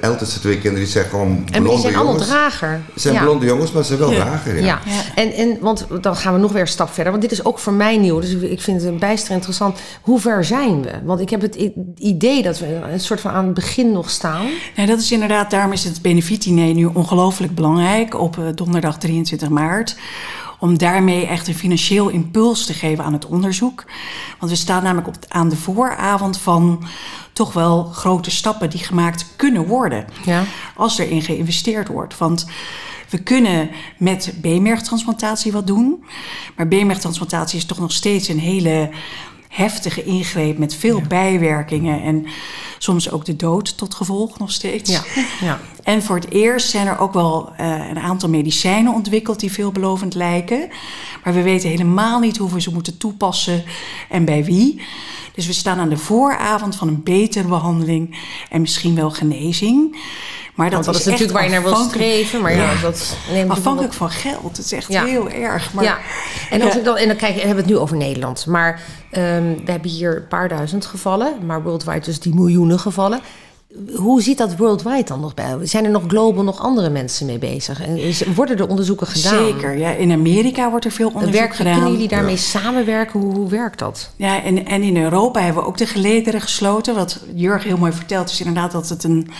Elton's 0.00 0.34
twee 0.34 0.54
kinderen 0.54 0.78
die 0.78 0.92
zijn 0.92 1.04
gewoon 1.04 1.34
blonde 1.34 1.52
En 1.52 1.64
die 1.64 1.78
zijn 1.78 1.96
allemaal 1.96 2.16
drager. 2.16 2.80
Ze 2.94 3.00
zijn 3.00 3.22
blonde 3.22 3.46
jongens, 3.46 3.72
maar 3.72 3.82
ze 3.84 3.96
zijn 3.96 4.10
wel 4.10 4.18
drager. 4.18 4.56
Ja, 4.56 4.64
ja. 4.64 4.80
En, 5.14 5.32
en 5.32 5.56
want 5.60 5.86
dan 6.00 6.16
gaan 6.16 6.34
we 6.34 6.40
nog 6.40 6.52
weer 6.52 6.60
een 6.60 6.68
stap 6.68 6.92
verder, 6.92 7.12
want 7.12 7.22
dit 7.22 7.32
is 7.32 7.44
ook 7.44 7.58
voor 7.58 7.72
mij 7.72 7.96
nieuw. 7.96 8.20
Dus 8.20 8.34
ik 8.34 8.60
vind 8.60 8.82
het 8.82 8.98
bijster 8.98 9.34
interessant 9.34 9.73
hoe 10.02 10.20
ver 10.20 10.44
zijn 10.44 10.82
we? 10.82 10.92
Want 11.04 11.20
ik 11.20 11.30
heb 11.30 11.40
het 11.40 11.70
idee 11.98 12.42
dat 12.42 12.58
we 12.58 12.66
een 12.66 13.00
soort 13.00 13.20
van 13.20 13.30
aan 13.30 13.44
het 13.44 13.54
begin 13.54 13.92
nog 13.92 14.10
staan. 14.10 14.46
Nee, 14.76 14.86
dat 14.86 14.98
is 14.98 15.12
inderdaad, 15.12 15.50
daarom 15.50 15.72
is 15.72 15.84
het 15.84 16.02
benefietdiner 16.02 16.74
nu 16.74 16.84
ongelooflijk 16.84 17.54
belangrijk 17.54 18.20
op 18.20 18.38
eh, 18.38 18.44
donderdag 18.54 18.98
23 18.98 19.48
maart 19.48 19.96
om 20.58 20.78
daarmee 20.78 21.26
echt 21.26 21.48
een 21.48 21.54
financieel 21.54 22.08
impuls 22.08 22.66
te 22.66 22.72
geven 22.72 23.04
aan 23.04 23.12
het 23.12 23.26
onderzoek. 23.26 23.84
Want 24.38 24.52
we 24.52 24.58
staan 24.58 24.82
namelijk 24.82 25.08
op, 25.08 25.16
aan 25.28 25.48
de 25.48 25.56
vooravond 25.56 26.38
van 26.38 26.84
toch 27.32 27.52
wel 27.52 27.84
grote 27.84 28.30
stappen 28.30 28.70
die 28.70 28.80
gemaakt 28.80 29.26
kunnen 29.36 29.66
worden. 29.66 30.04
Ja. 30.24 30.44
Als 30.76 30.98
erin 30.98 31.22
geïnvesteerd 31.22 31.88
wordt. 31.88 32.18
Want 32.18 32.46
we 33.08 33.22
kunnen 33.22 33.70
met 33.98 34.34
beenmergtransplantatie 34.40 35.52
wat 35.52 35.66
doen. 35.66 36.04
Maar 36.56 36.68
beenmergtransplantatie 36.68 37.58
is 37.58 37.64
toch 37.64 37.78
nog 37.78 37.92
steeds 37.92 38.28
een 38.28 38.38
hele 38.38 38.90
heftige 39.54 40.04
ingreep 40.04 40.58
met 40.58 40.74
veel 40.74 41.00
bijwerkingen 41.08 42.02
en 42.02 42.26
soms 42.78 43.10
ook 43.10 43.24
de 43.24 43.36
dood 43.36 43.76
tot 43.76 43.94
gevolg 43.94 44.38
nog 44.38 44.52
steeds. 44.52 44.90
Ja. 44.90 45.02
ja. 45.40 45.60
En 45.82 46.02
voor 46.02 46.16
het 46.16 46.30
eerst 46.30 46.70
zijn 46.70 46.86
er 46.86 46.98
ook 46.98 47.12
wel 47.12 47.52
uh, 47.60 47.88
een 47.88 47.98
aantal 47.98 48.28
medicijnen 48.28 48.92
ontwikkeld 48.92 49.40
die 49.40 49.52
veelbelovend 49.52 50.14
lijken. 50.14 50.68
Maar 51.24 51.34
we 51.34 51.42
weten 51.42 51.68
helemaal 51.68 52.20
niet 52.20 52.36
hoe 52.36 52.52
we 52.52 52.60
ze 52.60 52.72
moeten 52.72 52.96
toepassen 52.96 53.64
en 54.08 54.24
bij 54.24 54.44
wie. 54.44 54.80
Dus 55.34 55.46
we 55.46 55.52
staan 55.52 55.78
aan 55.78 55.88
de 55.88 55.96
vooravond 55.96 56.76
van 56.76 56.88
een 56.88 57.02
betere 57.02 57.48
behandeling 57.48 58.18
en 58.50 58.60
misschien 58.60 58.94
wel 58.94 59.10
genezing. 59.10 59.96
Maar 60.54 60.70
dat, 60.70 60.84
dat 60.84 60.94
is, 60.94 61.00
is 61.00 61.06
natuurlijk 61.06 61.32
waar 61.32 61.44
je 61.44 61.50
naar 61.50 61.62
wil 61.62 61.76
streven. 61.76 62.40
Maar 62.40 62.54
ja, 62.54 62.80
dat 62.82 63.16
neemt 63.32 63.50
afhankelijk 63.50 63.92
van 63.92 64.10
geld. 64.10 64.56
Het 64.56 64.66
is 64.66 64.72
echt 64.72 64.98
heel 64.98 65.30
erg. 65.30 65.72
Maar, 65.72 65.84
ja. 65.84 65.98
En, 66.50 66.62
als 66.62 66.76
ik 66.76 66.84
dan, 66.84 66.96
en 66.96 67.08
dan 67.08 67.16
kijk, 67.16 67.34
hebben 67.34 67.54
we 67.54 67.60
het 67.60 67.70
nu 67.70 67.76
over 67.76 67.96
Nederland. 67.96 68.46
Maar 68.46 68.80
um, 69.10 69.64
we 69.64 69.70
hebben 69.70 69.90
hier 69.90 70.16
een 70.16 70.28
paar 70.28 70.48
duizend 70.48 70.86
gevallen. 70.86 71.46
Maar 71.46 71.62
worldwide 71.62 72.00
dus 72.00 72.20
die 72.20 72.34
miljoenen 72.34 72.78
gevallen. 72.78 73.20
Hoe 73.94 74.22
ziet 74.22 74.38
dat 74.38 74.56
worldwide 74.56 75.04
dan 75.04 75.20
nog 75.20 75.34
bij? 75.34 75.56
Zijn 75.62 75.84
er 75.84 75.90
nog 75.90 76.02
global 76.08 76.44
nog 76.44 76.60
andere 76.60 76.90
mensen 76.90 77.26
mee 77.26 77.38
bezig? 77.38 77.82
En 77.82 78.34
worden 78.34 78.58
er 78.58 78.68
onderzoeken 78.68 79.06
gedaan? 79.06 79.44
Zeker, 79.44 79.76
ja. 79.76 79.90
In 79.90 80.12
Amerika 80.12 80.70
wordt 80.70 80.84
er 80.84 80.90
veel 80.90 81.08
onderzoek 81.08 81.32
Werk, 81.32 81.54
gedaan. 81.54 81.72
Kunnen 81.72 81.92
jullie 81.92 82.08
daarmee 82.08 82.36
samenwerken? 82.36 83.20
Hoe, 83.20 83.34
hoe, 83.34 83.48
werkt 83.48 83.78
dat? 83.78 84.10
Ja, 84.16 84.42
en, 84.42 84.66
en 84.66 84.82
in 84.82 84.96
Europa 84.96 85.40
hebben 85.40 85.62
we 85.62 85.68
ook 85.68 85.78
de 85.78 85.86
gelederen 85.86 86.40
gesloten. 86.40 86.94
Wat 86.94 87.20
Jurg 87.34 87.64
heel 87.64 87.76
mooi 87.76 87.92
vertelt 87.92 88.30
is 88.30 88.38
inderdaad 88.38 88.72
dat 88.72 88.88
het 88.88 89.04
een 89.04 89.30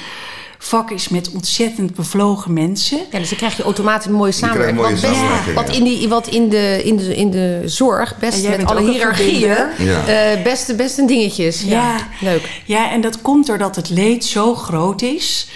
vak 0.66 0.90
is 0.90 1.08
met 1.08 1.30
ontzettend 1.30 1.94
bevlogen 1.94 2.52
mensen. 2.52 2.98
Ja, 3.10 3.18
dus 3.18 3.28
dan 3.28 3.38
krijg 3.38 3.56
je 3.56 3.62
automatisch 3.62 4.06
een 4.06 4.12
mooie 4.12 4.32
samenwerking. 4.32 4.76
Mooie 4.76 4.90
wat, 4.90 5.00
samenwerking 5.00 5.54
wat, 5.54 5.68
in 5.76 5.84
die, 5.84 6.08
wat 6.08 6.28
in 6.28 6.48
de, 6.48 6.80
in 6.84 6.96
de, 6.96 7.16
in 7.16 7.30
de 7.30 7.62
zorg, 7.64 8.18
best 8.18 8.48
met 8.48 8.64
alle 8.64 8.90
hiërarchieën, 8.90 9.56
ja. 9.78 10.34
uh, 10.36 10.42
best, 10.42 10.76
best 10.76 10.98
een 10.98 11.06
dingetjes. 11.06 11.62
Ja. 11.62 11.70
ja, 11.70 12.08
leuk. 12.20 12.62
Ja, 12.64 12.90
en 12.90 13.00
dat 13.00 13.22
komt 13.22 13.46
doordat 13.46 13.76
het 13.76 13.90
leed 13.90 14.24
zo 14.24 14.54
groot 14.54 15.02
is. 15.02 15.48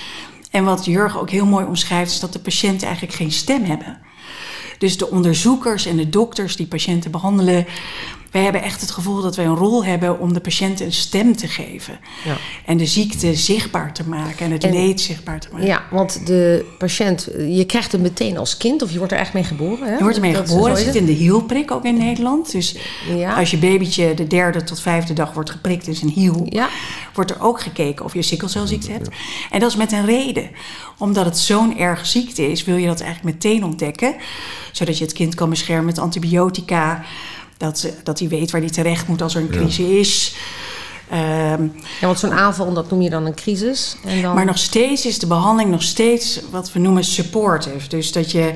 En 0.50 0.64
wat 0.64 0.84
Jurgen 0.84 1.20
ook 1.20 1.30
heel 1.30 1.46
mooi 1.46 1.64
omschrijft, 1.64 2.10
is 2.10 2.20
dat 2.20 2.32
de 2.32 2.38
patiënten 2.38 2.86
eigenlijk 2.86 3.16
geen 3.16 3.32
stem 3.32 3.64
hebben. 3.64 3.98
Dus 4.78 4.96
de 4.96 5.10
onderzoekers 5.10 5.86
en 5.86 5.96
de 5.96 6.08
dokters 6.08 6.56
die 6.56 6.66
patiënten 6.66 7.10
behandelen, 7.10 7.66
wij 8.30 8.42
hebben 8.42 8.62
echt 8.62 8.80
het 8.80 8.90
gevoel 8.90 9.22
dat 9.22 9.36
wij 9.36 9.44
een 9.44 9.54
rol 9.54 9.84
hebben 9.84 10.18
om 10.18 10.32
de 10.32 10.40
patiënt 10.40 10.80
een 10.80 10.92
stem 10.92 11.36
te 11.36 11.48
geven. 11.48 11.98
Ja. 12.24 12.36
En 12.64 12.76
de 12.76 12.86
ziekte 12.86 13.34
zichtbaar 13.34 13.92
te 13.92 14.08
maken 14.08 14.46
en 14.46 14.52
het 14.52 14.62
leed 14.62 15.00
zichtbaar 15.00 15.40
te 15.40 15.48
maken. 15.52 15.66
Ja, 15.66 15.82
want 15.90 16.26
de 16.26 16.64
patiënt, 16.78 17.28
je 17.48 17.64
krijgt 17.66 17.92
hem 17.92 18.00
meteen 18.00 18.38
als 18.38 18.56
kind 18.56 18.82
of 18.82 18.90
je 18.92 18.98
wordt 18.98 19.12
er 19.12 19.18
echt 19.18 19.32
mee 19.32 19.44
geboren. 19.44 19.86
Hè? 19.86 19.92
Je 19.92 20.02
wordt 20.02 20.16
ermee 20.16 20.34
geboren. 20.34 20.74
Het 20.74 20.84
zit 20.84 20.94
in 20.94 21.06
de 21.06 21.12
hielprik 21.12 21.70
ook 21.70 21.84
in 21.84 21.98
Nederland. 21.98 22.52
Dus 22.52 22.76
ja. 23.16 23.34
als 23.34 23.50
je 23.50 23.58
babytje 23.58 24.14
de 24.14 24.26
derde 24.26 24.64
tot 24.64 24.80
vijfde 24.80 25.12
dag 25.12 25.32
wordt 25.32 25.50
geprikt 25.50 25.86
in 25.86 25.94
zijn 25.94 26.10
hiel, 26.10 26.46
ja. 26.48 26.68
wordt 27.14 27.30
er 27.30 27.42
ook 27.42 27.60
gekeken 27.60 28.04
of 28.04 28.14
je 28.14 28.22
sikkelcelziekte 28.22 28.92
hebt. 28.92 29.08
En 29.50 29.60
dat 29.60 29.70
is 29.70 29.76
met 29.76 29.92
een 29.92 30.06
reden. 30.06 30.50
Omdat 30.98 31.24
het 31.24 31.38
zo'n 31.38 31.78
erg 31.78 32.06
ziekte 32.06 32.50
is, 32.50 32.64
wil 32.64 32.76
je 32.76 32.86
dat 32.86 33.00
eigenlijk 33.00 33.34
meteen 33.34 33.64
ontdekken. 33.64 34.14
Zodat 34.72 34.98
je 34.98 35.04
het 35.04 35.12
kind 35.12 35.34
kan 35.34 35.50
beschermen 35.50 35.84
met 35.84 35.98
antibiotica 35.98 37.04
dat, 37.58 37.88
dat 38.02 38.18
hij 38.18 38.28
weet 38.28 38.50
waar 38.50 38.60
hij 38.60 38.70
terecht 38.70 39.08
moet 39.08 39.22
als 39.22 39.34
er 39.34 39.40
een 39.40 39.50
crisis 39.50 39.78
is. 39.78 40.36
Um, 41.12 41.72
ja, 42.00 42.06
want 42.06 42.18
zo'n 42.18 42.32
aanval, 42.32 42.72
dat 42.72 42.90
noem 42.90 43.02
je 43.02 43.10
dan 43.10 43.26
een 43.26 43.34
crisis. 43.34 43.96
En 44.04 44.22
dan... 44.22 44.34
Maar 44.34 44.44
nog 44.44 44.58
steeds 44.58 45.06
is 45.06 45.18
de 45.18 45.26
behandeling 45.26 45.70
nog 45.70 45.82
steeds 45.82 46.40
wat 46.50 46.72
we 46.72 46.78
noemen 46.78 47.04
supportive. 47.04 47.88
Dus 47.88 48.12
dat 48.12 48.30
je 48.30 48.54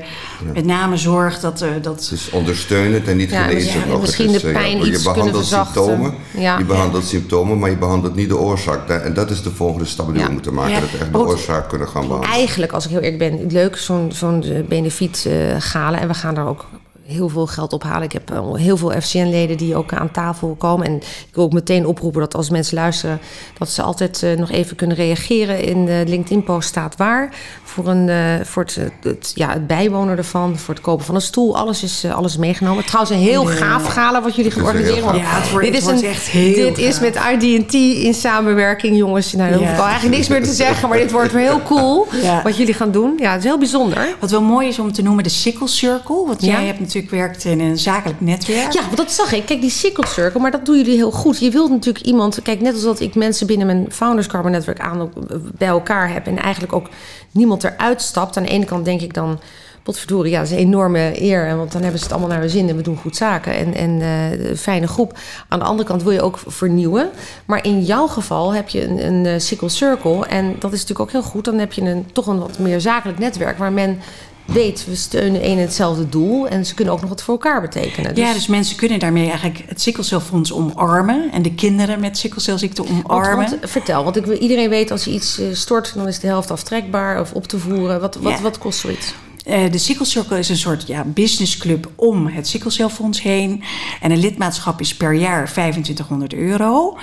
met 0.53 0.65
name 0.65 0.97
zorgt 0.97 1.41
dat... 1.41 1.61
Uh, 1.61 1.69
dat... 1.81 2.01
Het 2.01 2.11
is 2.11 2.29
ondersteunend 2.29 3.07
en 3.07 3.17
niet 3.17 3.29
ja, 3.29 3.43
genezend. 3.43 3.85
Ja, 3.87 3.97
misschien 3.97 4.31
de 4.31 4.41
eh, 4.41 4.53
pijn 4.53 4.87
iets 4.87 5.03
Je 5.03 5.11
behandelt 5.13 5.45
symptomen, 5.45 6.13
je 6.57 6.65
behandelt 6.67 7.05
symptomen, 7.05 7.59
maar 7.59 7.69
je 7.69 7.77
behandelt 7.77 8.15
niet 8.15 8.29
de 8.29 8.37
oorzaak. 8.37 8.89
En 8.89 9.13
dat 9.13 9.29
is 9.29 9.41
de 9.41 9.51
volgende 9.51 9.85
stap 9.85 10.13
die 10.13 10.23
we 10.23 10.31
moeten 10.31 10.53
maken. 10.53 10.81
Dat 10.81 10.91
we 10.91 10.97
echt 10.97 11.11
de 11.11 11.17
oorzaak 11.17 11.69
kunnen 11.69 11.87
gaan 11.87 12.07
behandelen. 12.07 12.35
Eigenlijk, 12.35 12.71
als 12.71 12.85
ik 12.85 12.91
heel 12.91 12.99
eerlijk 12.99 13.31
ben, 13.31 13.51
leuk 13.51 13.77
zo'n 13.77 14.11
zo'n 14.11 14.43
eh, 14.43 14.63
benefiet 14.63 15.25
uh, 15.27 15.55
galen. 15.59 15.99
En 15.99 16.07
we 16.07 16.13
gaan 16.13 16.35
daar 16.35 16.47
ook 16.47 16.65
heel 17.05 17.29
veel 17.29 17.47
geld 17.47 17.73
ophalen. 17.73 18.03
Ik 18.03 18.11
heb 18.11 18.31
eh, 18.31 18.53
heel 18.53 18.77
veel 18.77 19.01
FCN-leden 19.01 19.57
die 19.57 19.75
ook 19.75 19.93
aan 19.93 20.11
tafel 20.11 20.55
komen. 20.55 20.87
En 20.87 20.95
ik 20.95 21.29
wil 21.33 21.43
ook 21.43 21.53
meteen 21.53 21.85
oproepen 21.85 22.21
dat 22.21 22.35
als 22.35 22.49
mensen 22.49 22.75
luisteren, 22.75 23.19
dat 23.57 23.69
ze 23.69 23.81
altijd 23.81 24.21
uh, 24.21 24.37
nog 24.37 24.51
even 24.51 24.75
kunnen 24.75 24.97
reageren. 24.97 25.61
In 25.63 25.85
de 25.85 26.03
LinkedIn-post 26.07 26.67
staat 26.67 26.95
waar. 26.95 27.35
Voor, 27.73 27.87
een, 27.87 28.07
uh, 28.07 28.45
voor 28.45 28.63
het, 28.63 28.77
het, 29.01 29.31
ja, 29.35 29.49
het 29.49 29.67
bijwonen 29.67 30.17
ervan, 30.17 30.57
voor 30.57 30.73
het 30.73 30.83
kopen 30.83 31.05
van 31.05 31.15
een 31.15 31.21
stoel. 31.21 31.57
Alles 31.57 31.83
is, 31.83 32.05
uh, 32.05 32.15
alles 32.15 32.37
meegenomen. 32.37 32.85
Trouwens, 32.85 33.15
een 33.15 33.21
heel 33.21 33.45
gaaf 33.45 33.85
gala 33.85 34.21
wat 34.21 34.35
jullie 34.35 34.51
gaan 34.51 34.63
organiseren. 34.63 35.15
Ja, 35.15 35.21
het 35.23 35.51
wordt, 35.51 35.65
dit 35.65 35.75
is 35.75 35.85
een, 35.85 36.03
echt 36.03 36.27
heel 36.27 36.73
Dit 36.73 36.77
is 36.77 36.99
met 36.99 37.19
IDT 37.31 37.73
in 37.73 38.13
samenwerking, 38.13 38.97
jongens. 38.97 39.33
Nou, 39.33 39.49
daar 39.49 39.59
hoef 39.59 39.69
ik 39.69 39.77
al 39.77 39.85
eigenlijk 39.85 40.15
niks 40.15 40.27
meer 40.27 40.43
te 40.43 40.53
zeggen. 40.53 40.89
Maar 40.89 40.97
dit 40.97 41.11
wordt 41.11 41.31
heel 41.31 41.61
cool 41.61 42.07
ja. 42.21 42.41
wat 42.43 42.57
jullie 42.57 42.73
gaan 42.73 42.91
doen. 42.91 43.13
Ja, 43.17 43.31
het 43.31 43.39
is 43.39 43.45
heel 43.45 43.57
bijzonder. 43.57 44.15
Wat 44.19 44.31
wel 44.31 44.41
mooi 44.41 44.67
is 44.67 44.79
om 44.79 44.91
te 44.91 45.01
noemen 45.01 45.23
de 45.23 45.29
Sickle 45.29 45.67
Circle. 45.67 46.25
Want 46.25 46.41
jij 46.41 46.65
hebt 46.65 46.79
natuurlijk 46.79 47.11
werkt 47.11 47.45
in 47.45 47.59
een 47.59 47.77
zakelijk 47.77 48.21
netwerk. 48.21 48.71
Ja, 48.71 48.81
want 48.81 48.97
dat 48.97 49.11
zag 49.11 49.33
ik. 49.33 49.45
Kijk, 49.45 49.61
die 49.61 49.69
Sickle 49.69 50.07
Circle, 50.07 50.39
maar 50.39 50.51
dat 50.51 50.65
doen 50.65 50.77
jullie 50.77 50.95
heel 50.95 51.11
goed. 51.11 51.39
Je 51.39 51.49
wilt 51.49 51.69
natuurlijk 51.69 52.05
iemand... 52.05 52.41
Kijk, 52.41 52.61
net 52.61 52.73
als 52.73 52.83
dat 52.83 52.99
ik 52.99 53.15
mensen 53.15 53.47
binnen 53.47 53.67
mijn 53.67 53.85
Founders 53.91 54.27
Carbon 54.27 54.51
netwerk 54.51 54.79
aan 54.79 55.11
bij 55.57 55.67
elkaar 55.67 56.11
heb... 56.13 56.27
en 56.27 56.41
eigenlijk 56.41 56.73
ook 56.73 56.89
niemand 57.31 57.62
eruit 57.63 58.01
stapt. 58.01 58.37
Aan 58.37 58.43
de 58.43 58.49
ene 58.49 58.65
kant 58.65 58.85
denk 58.85 59.01
ik 59.01 59.13
dan... 59.13 59.39
Potverdorie, 59.83 60.31
ja, 60.31 60.39
dat 60.39 60.47
is 60.47 60.53
een 60.53 60.63
enorme 60.63 61.21
eer. 61.21 61.57
Want 61.57 61.71
dan 61.71 61.81
hebben 61.81 61.99
ze 61.99 62.05
het 62.05 62.13
allemaal 62.13 62.31
naar 62.31 62.41
hun 62.41 62.49
zin 62.49 62.69
en 62.69 62.75
we 62.75 62.81
doen 62.81 62.97
goed 62.97 63.15
zaken. 63.15 63.53
En, 63.53 63.73
en 63.73 63.99
uh, 63.99 64.55
fijne 64.55 64.87
groep. 64.87 65.17
Aan 65.47 65.59
de 65.59 65.65
andere 65.65 65.87
kant 65.87 66.03
wil 66.03 66.11
je 66.11 66.21
ook 66.21 66.39
vernieuwen. 66.47 67.09
Maar 67.45 67.65
in 67.65 67.81
jouw 67.81 68.07
geval 68.07 68.53
heb 68.53 68.69
je 68.69 68.87
een, 68.87 69.25
een 69.25 69.41
Sickle 69.41 69.69
Circle. 69.69 70.25
En 70.25 70.55
dat 70.59 70.73
is 70.73 70.79
natuurlijk 70.81 70.99
ook 70.99 71.11
heel 71.11 71.31
goed. 71.31 71.45
Dan 71.45 71.57
heb 71.57 71.73
je 71.73 71.81
een, 71.81 72.05
toch 72.11 72.27
een 72.27 72.39
wat 72.39 72.59
meer 72.59 72.81
zakelijk 72.81 73.19
netwerk... 73.19 73.57
waar 73.57 73.71
men 73.71 73.99
weet, 74.45 74.85
we 74.85 74.95
steunen 74.95 75.45
een 75.45 75.57
en 75.57 75.63
hetzelfde 75.63 76.09
doel. 76.09 76.47
En 76.47 76.65
ze 76.65 76.73
kunnen 76.73 76.93
ook 76.93 76.99
nog 76.99 77.09
wat 77.09 77.23
voor 77.23 77.33
elkaar 77.33 77.61
betekenen. 77.61 78.15
Dus... 78.15 78.23
Ja, 78.27 78.33
dus 78.33 78.47
mensen 78.47 78.75
kunnen 78.75 78.99
daarmee 78.99 79.27
eigenlijk 79.27 79.63
het 79.67 79.81
sikkelcelfonds 79.81 80.53
omarmen. 80.53 81.31
En 81.31 81.41
de 81.41 81.53
kinderen 81.53 81.99
met 81.99 82.17
sikkelcelziekte 82.17 82.83
omarmen. 82.87 83.37
Want, 83.37 83.49
want, 83.49 83.69
vertel, 83.71 84.03
want 84.03 84.15
ik 84.15 84.25
wil, 84.25 84.37
iedereen 84.37 84.69
weet 84.69 84.91
als 84.91 85.03
je 85.03 85.11
iets 85.11 85.39
uh, 85.39 85.53
stort... 85.53 85.93
dan 85.95 86.07
is 86.07 86.19
de 86.19 86.27
helft 86.27 86.51
aftrekbaar 86.51 87.19
of 87.19 87.31
op 87.31 87.47
te 87.47 87.59
voeren. 87.59 87.99
Wat, 87.99 88.15
wat, 88.15 88.33
Ja. 88.33 88.41
wat 88.41 88.57
kost 88.57 88.79
zoiets? 88.79 89.13
Uh, 89.47 89.71
de 89.71 89.77
Sickle 89.77 90.05
Circle 90.05 90.39
is 90.39 90.49
een 90.49 90.57
soort 90.57 90.87
ja, 90.87 91.03
businessclub 91.03 91.89
om 91.95 92.27
het 92.27 92.47
sikkelcelfonds 92.47 93.21
heen. 93.21 93.63
En 94.01 94.11
een 94.11 94.19
lidmaatschap 94.19 94.79
is 94.79 94.95
per 94.95 95.13
jaar 95.13 95.45
2500 95.51 96.33
euro. 96.33 96.97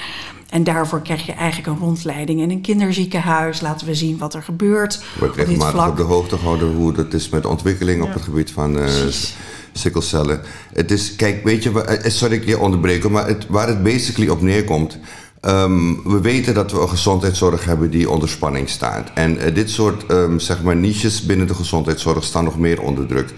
En 0.51 0.65
daarvoor 0.65 1.03
krijg 1.03 1.27
je 1.27 1.33
eigenlijk 1.33 1.69
een 1.69 1.79
rondleiding 1.87 2.41
in 2.41 2.51
een 2.51 2.61
kinderziekenhuis. 2.61 3.61
Laten 3.61 3.87
we 3.87 3.95
zien 3.95 4.19
wat 4.19 4.35
er 4.35 4.43
gebeurt. 4.43 5.03
Wordt 5.19 5.33
op 5.33 5.39
dit 5.39 5.47
regelmatig 5.49 5.75
vlak. 5.81 5.91
op 5.91 5.97
de 5.97 6.03
hoogte 6.03 6.37
gehouden 6.39 6.73
hoe 6.75 6.93
dat 6.93 7.15
is 7.15 7.29
met 7.29 7.43
de 7.43 7.49
ontwikkeling 7.49 8.03
op 8.03 8.13
het 8.13 8.23
gebied 8.23 8.51
van 8.51 8.79
eh 8.79 8.85
Precies. 8.85 9.35
sikkelcellen. 9.73 10.41
Het 10.73 10.91
is, 10.91 11.17
kijk, 11.17 11.45
weet 11.45 11.63
je, 11.63 11.71
wa- 11.73 11.83
eh, 11.85 12.11
sorry 12.11 12.35
ik 12.35 12.47
je 12.47 12.59
onderbreken, 12.59 13.11
maar 13.11 13.27
het, 13.27 13.47
waar 13.49 13.69
het 13.69 13.83
basically 13.83 14.29
op 14.29 14.41
neerkomt. 14.43 14.99
ehm, 15.41 15.95
we 16.05 16.21
weten 16.21 16.55
dat 16.55 16.73
we 16.73 16.81
een 16.81 16.89
gezondheidszorg 16.89 17.65
hebben 17.65 17.91
die 17.91 18.11
onder 18.11 18.29
spanning 18.29 18.69
staat. 18.69 19.11
En 19.15 19.39
eh, 19.39 19.55
dit 19.55 19.71
soort 19.71 20.07
ehm, 20.07 20.39
zeg 20.39 20.63
maar 20.63 20.77
niches 20.77 21.23
binnen 21.27 21.47
de 21.47 21.55
gezondheidszorg 21.55 22.25
staan 22.25 22.45
nog 22.45 22.59
meer 22.59 22.81
onder 22.83 23.07
druk. 23.07 23.33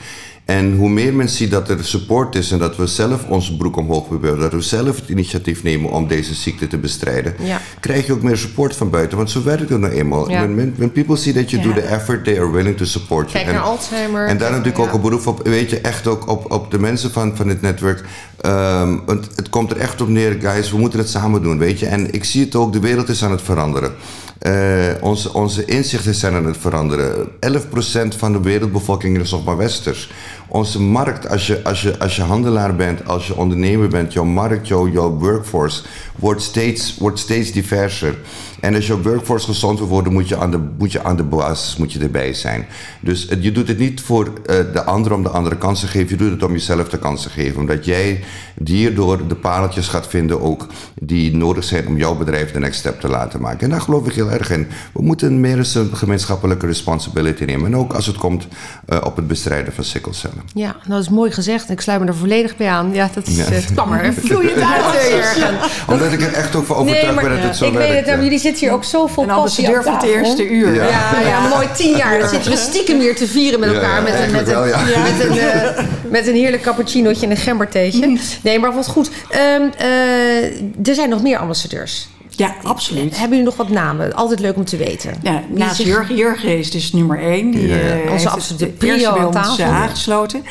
En 0.44 0.74
hoe 0.76 0.88
meer 0.88 1.14
men 1.14 1.28
ziet 1.28 1.50
dat 1.50 1.68
er 1.68 1.84
support 1.84 2.34
is 2.34 2.50
en 2.50 2.58
dat 2.58 2.76
we 2.76 2.86
zelf 2.86 3.26
onze 3.28 3.56
broek 3.56 3.76
omhoog 3.76 4.08
bewegen, 4.08 4.38
dat 4.38 4.52
we 4.52 4.60
zelf 4.60 4.96
het 5.00 5.08
initiatief 5.08 5.62
nemen 5.62 5.90
om 5.90 6.06
deze 6.08 6.34
ziekte 6.34 6.66
te 6.66 6.78
bestrijden, 6.78 7.34
Ja. 7.38 7.60
krijg 7.80 8.06
je 8.06 8.12
ook 8.12 8.22
meer 8.22 8.36
support 8.36 8.76
van 8.76 8.90
buiten. 8.90 9.16
Want 9.16 9.30
zo 9.30 9.42
werkt 9.42 9.68
het 9.68 9.80
nou 9.80 9.92
eenmaal. 9.92 10.30
Ja. 10.30 10.48
When, 10.48 10.74
when- 10.76 10.92
people 10.92 11.16
see 11.16 11.32
that 11.32 11.50
you 11.50 11.62
Ja. 11.62 11.68
do 11.68 11.74
the 11.80 11.86
effort, 11.86 12.24
they 12.24 12.38
are 12.38 12.50
willing 12.50 12.76
to 12.76 12.84
support 12.84 13.30
you. 13.32 13.44
Kijk 13.44 13.56
naar 13.56 13.64
Alzheimer. 13.64 14.26
En 14.26 14.38
daar 14.38 14.50
natuurlijk 14.50 14.78
ook 14.78 14.92
een 14.92 15.00
beroep 15.00 15.26
op, 15.26 15.40
weet 15.46 15.70
je, 15.70 15.80
echt 15.80 16.06
ook 16.06 16.28
op, 16.28 16.52
op 16.52 16.70
de 16.70 16.78
mensen 16.78 17.10
van, 17.10 17.36
van 17.36 17.48
het 17.48 17.60
netwerk. 17.62 18.04
Ehm, 18.40 18.96
want 19.06 19.28
het 19.36 19.48
komt 19.48 19.70
er 19.70 19.76
echt 19.76 20.00
op 20.00 20.08
neer, 20.08 20.36
guys, 20.40 20.70
we 20.70 20.78
moeten 20.78 20.98
het 20.98 21.08
samen 21.08 21.42
doen, 21.42 21.58
weet 21.58 21.78
je. 21.78 21.86
En 21.86 22.12
ik 22.14 22.24
zie 22.24 22.44
het 22.44 22.54
ook, 22.54 22.72
de 22.72 22.80
wereld 22.80 23.08
is 23.08 23.24
aan 23.24 23.30
het 23.30 23.42
veranderen. 23.42 23.92
Eh, 24.38 24.52
onze, 25.00 25.32
onze 25.34 25.64
inzichten 25.64 26.14
zijn 26.14 26.34
aan 26.34 26.46
het 26.46 26.56
veranderen. 26.56 27.28
11% 27.40 28.14
van 28.16 28.32
de 28.32 28.40
wereldbevolking 28.40 29.18
is 29.20 29.30
nog 29.30 29.44
maar 29.44 29.56
westers. 29.56 30.10
Onze 30.52 30.80
markt, 30.80 31.28
als 31.28 31.46
je, 31.46 31.62
als, 31.64 31.82
je, 31.82 31.98
als 31.98 32.16
je 32.16 32.22
handelaar 32.22 32.76
bent, 32.76 33.06
als 33.06 33.26
je 33.26 33.36
ondernemer 33.36 33.88
bent, 33.88 34.12
jouw 34.12 34.24
markt, 34.24 34.68
jouw, 34.68 34.88
jouw 34.88 35.10
workforce 35.10 35.82
wordt 36.18 36.42
steeds, 36.42 36.96
wordt 36.98 37.18
steeds 37.18 37.52
diverser. 37.52 38.18
En 38.62 38.74
als 38.74 38.86
jouw 38.86 39.02
workforce 39.02 39.46
gezond 39.46 39.78
wil 39.78 39.88
worden, 39.88 40.12
moet 40.12 40.28
je 40.28 40.36
aan 40.36 40.50
de, 40.50 40.58
moet 40.78 40.92
je 40.92 41.04
aan 41.04 41.16
de 41.16 41.22
basis 41.22 41.76
moet 41.76 41.92
je 41.92 41.98
erbij 41.98 42.32
zijn. 42.34 42.66
Dus 43.00 43.26
het- 43.28 43.42
je 43.42 43.52
doet 43.52 43.68
het 43.68 43.78
niet 43.78 44.00
voor 44.00 44.32
eh, 44.46 44.56
de 44.72 44.84
ander 44.84 45.12
om 45.14 45.22
de 45.22 45.28
andere 45.28 45.56
kansen 45.56 45.86
te 45.88 45.92
geven. 45.92 46.08
Je 46.08 46.16
doet 46.16 46.30
het 46.30 46.42
om 46.42 46.52
jezelf 46.52 46.88
de 46.88 46.98
kans 46.98 47.22
te 47.22 47.30
geven. 47.30 47.60
Omdat 47.60 47.84
jij 47.84 48.24
hierdoor 48.64 49.26
de 49.28 49.34
pareltjes 49.34 49.88
gaat 49.88 50.06
vinden 50.06 50.40
ook 50.40 50.66
die 51.00 51.36
nodig 51.36 51.64
zijn 51.64 51.86
om 51.86 51.96
jouw 51.96 52.14
bedrijf 52.16 52.52
de 52.52 52.58
next 52.58 52.78
step 52.78 53.00
te 53.00 53.08
laten 53.08 53.40
maken. 53.40 53.60
En 53.60 53.70
daar 53.70 53.80
geloof 53.80 54.06
ik 54.06 54.12
heel 54.14 54.30
erg 54.30 54.50
in. 54.50 54.66
We 54.92 55.02
moeten 55.02 55.40
meer 55.40 55.56
eens 55.56 55.74
een 55.74 55.96
gemeenschappelijke 55.96 56.66
responsibility 56.66 57.44
nemen. 57.44 57.66
En 57.66 57.76
ook 57.76 57.92
als 57.92 58.06
het 58.06 58.16
komt 58.16 58.46
eh, 58.86 58.98
op 59.04 59.16
het 59.16 59.26
bestrijden 59.26 59.72
van 59.72 59.84
sikkelcellen. 59.84 60.42
Ja, 60.54 60.76
dat 60.88 61.00
is 61.02 61.08
mooi 61.08 61.30
gezegd. 61.30 61.70
Ik 61.70 61.80
sluit 61.80 62.00
me 62.00 62.06
er 62.06 62.14
volledig 62.16 62.56
bij 62.56 62.68
aan. 62.68 62.92
Ja, 62.94 63.10
dat 63.14 63.26
is, 63.26 63.36
Ja. 63.36 63.44
eh, 63.44 63.50
het 63.50 63.72
kwam 63.72 63.92
er 63.92 64.12
vloeiend 64.24 64.60
uit, 64.60 64.94
eh. 64.94 65.48
Omdat 65.88 66.12
ik 66.12 66.20
er 66.22 66.32
echt 66.32 66.54
ook 66.54 66.64
van 66.64 66.76
overtuigd 66.76 67.20
ben 67.20 67.30
dat 67.30 67.42
het 67.42 67.56
zo 67.56 67.66
ik 67.66 67.72
werkt. 67.72 67.92
weet 67.92 68.06
het, 68.14 68.22
jullie 68.22 68.38
zitten 68.52 68.66
hier 68.66 68.76
ook 68.76 68.84
zo 68.84 69.06
vol 69.06 69.22
Een 69.22 69.28
passie 69.34 69.66
aan 69.68 69.74
ambassadeur 69.74 69.82
van 69.82 69.94
het 69.94 70.02
eerste 70.26 70.48
uur. 70.48 70.74
Ja. 70.74 70.88
Ja, 70.88 71.20
ja, 71.20 71.48
mooi. 71.48 71.66
Tien 71.76 71.96
jaar. 71.96 72.18
Dan 72.18 72.28
zitten 72.28 72.50
we 72.50 72.56
stiekem 72.56 73.00
hier 73.00 73.16
te 73.16 73.26
vieren 73.26 73.60
met 73.60 73.72
elkaar. 73.74 73.94
ja, 73.96 74.00
met, 74.00 74.14
een, 74.20 74.30
met, 74.30 74.48
een, 74.48 74.54
wel, 74.54 74.64
met, 75.02 75.24
een, 75.24 75.38
eh, 75.38 75.84
met 76.10 76.26
een 76.26 76.34
heerlijk 76.34 76.62
cappuccinootje 76.62 77.24
en 77.26 77.30
een 77.30 77.36
gembertheetje. 77.36 78.18
Nee, 78.42 78.58
maar 78.58 78.72
wat 78.74 78.88
goed. 78.88 79.10
Ehm, 79.30 79.62
eh, 79.78 80.86
er 80.88 80.94
zijn 80.94 81.08
nog 81.08 81.22
meer 81.22 81.38
ambassadeurs. 81.38 82.08
Ja, 82.36 82.54
absoluut. 82.62 83.10
Hebben 83.18 83.28
jullie 83.38 83.44
nog 83.44 83.56
wat 83.56 83.68
namen? 83.68 84.12
Altijd 84.14 84.40
leuk 84.40 84.56
om 84.56 84.64
te 84.64 84.76
weten. 84.76 85.14
Ja, 85.22 85.42
naast 85.48 85.76
zich- 85.76 85.86
Jurgen, 85.86 86.16
Jurgen 86.16 86.58
is 86.58 86.70
dus 86.70 86.92
nummer 86.92 87.18
één. 87.22 87.50
Die, 87.50 87.66
Ja, 87.68 87.76
ja. 87.76 87.82
eh, 87.82 87.90
Onze 88.00 88.10
heeft 88.10 88.24
het 88.24 88.32
absolute 88.32 88.64
de 88.64 88.70
prio 88.70 89.10
aan 89.16 89.26
ons 89.26 89.34
tafel. 89.34 89.64
aangesloten. 89.64 90.44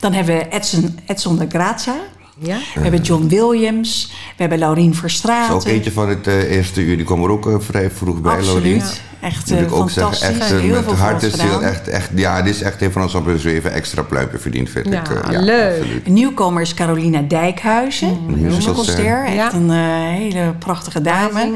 Dan 0.00 0.12
hebben 0.12 0.36
we 0.36 0.46
Edson, 0.50 0.98
Edson 1.06 1.36
de 1.38 1.46
Graza. 1.48 1.94
Ja? 2.42 2.56
We 2.74 2.80
hebben 2.80 3.00
John 3.00 3.26
Williams. 3.28 4.12
We 4.12 4.34
hebben 4.36 4.58
Laurien 4.58 4.94
Verstraeten. 4.94 5.54
Ook 5.54 5.64
eentje 5.64 5.92
van 5.92 6.08
het 6.08 6.26
eh, 6.26 6.56
eerste 6.56 6.80
uur, 6.80 6.96
die 6.96 7.06
kwam 7.06 7.22
er 7.22 7.30
ook 7.30 7.46
eh, 7.48 7.54
vrij 7.58 7.90
vroeg 7.90 8.20
bij. 8.20 8.32
Absoluut. 8.36 9.00
Echt 9.20 9.50
Moet 9.50 9.58
eh, 9.58 9.64
ik 9.64 9.72
ook 9.72 9.90
zeggen, 9.90 10.14
fantastisch. 10.16 10.40
echt 10.40 10.52
eh, 10.52 10.58
Heel 10.60 10.74
met 10.74 10.84
veel 10.84 10.94
hart 10.94 11.22
en 11.22 11.30
ons 11.30 11.40
ziel. 11.40 11.52
gedaan. 11.52 11.62
Echt, 11.70 11.88
echt, 11.88 12.10
ja, 12.14 12.42
dit 12.42 12.54
is 12.54 12.62
echt 12.62 12.82
een 12.82 12.92
van 12.92 13.02
onze 13.02 13.16
ambassadeurs 13.16 13.54
even 13.56 13.72
extra 13.72 14.02
pluimpje 14.02 14.38
verdiend, 14.38 14.70
vind 14.70 14.86
Ja, 14.88 15.00
ik. 15.00 15.08
eh, 15.08 15.40
leuk. 15.40 15.78
absoluut. 15.80 16.06
Nieuwkomer 16.06 16.62
is 16.62 16.74
Carolina 16.74 17.20
Dijkhuizen. 17.20 18.08
Een 18.08 18.40
musicalster. 18.40 19.24
Echt 19.24 19.34
Ja. 19.34 19.52
een 19.52 19.70
hele 20.10 20.54
prachtige 20.58 21.00
dame. 21.00 21.52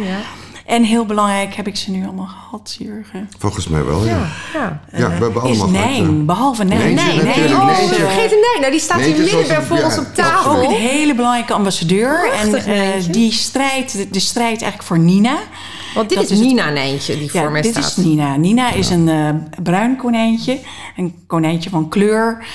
En 0.67 0.83
heel 0.83 1.05
belangrijk, 1.05 1.55
heb 1.55 1.67
ik 1.67 1.77
ze 1.77 1.91
nu 1.91 2.05
allemaal 2.05 2.27
gehad, 2.27 2.77
Jurgen? 2.79 3.31
Volgens 3.39 3.69
mij 3.69 3.85
wel, 3.85 4.05
ja. 4.05 4.11
Ja, 4.11 4.27
ja. 4.53 4.99
Ja, 4.99 5.07
we 5.07 5.23
hebben 5.23 5.43
allemaal 5.43 5.69
gehad, 5.69 5.97
ja. 5.97 6.11
behalve. 6.11 6.65
Nijntje, 6.65 7.07
Nee, 7.07 7.17
nee, 7.17 7.25
natuurlijk, 7.25 7.61
oh, 7.61 7.77
vergeet 7.77 8.33
een 8.33 8.39
nee. 8.53 8.61
Nou, 8.61 8.71
die 8.71 8.81
staat 8.81 9.01
hier 9.01 9.19
midden 9.19 9.47
bij 9.47 9.63
voor 9.63 9.83
ons 9.83 9.99
op 9.99 10.07
Ook 10.07 10.15
tafel. 10.15 10.63
een 10.65 10.71
hele 10.71 11.15
belangrijke 11.15 11.53
ambassadeur. 11.53 12.29
Prachtig 12.29 12.67
en 12.67 12.93
eh, 12.93 13.03
die 13.11 13.33
strijdt 13.33 13.93
de, 13.93 14.11
de 14.11 14.21
strijd 14.21 14.63
eigenlijk 14.63 14.83
voor 14.83 14.99
Nina. 14.99 15.39
Want 15.95 16.09
dit 16.09 16.19
Dat 16.19 16.27
is, 16.27 16.33
is 16.33 16.39
het- 16.39 16.47
Nina 16.49 16.71
Nijntje 16.71 17.19
die 17.19 17.31
voor 17.31 17.51
mij 17.51 17.61
dit 17.63 17.71
staat. 17.75 17.85
is 17.85 17.97
Nina. 17.97 18.37
Nina 18.37 18.73
is 18.73 18.91
een 18.91 19.09
eh, 19.09 19.29
bruin 19.63 19.97
konijntje. 19.97 20.59
Een 20.97 21.15
konijntje 21.27 21.71
van 21.71 21.89
kleur. 21.89 22.47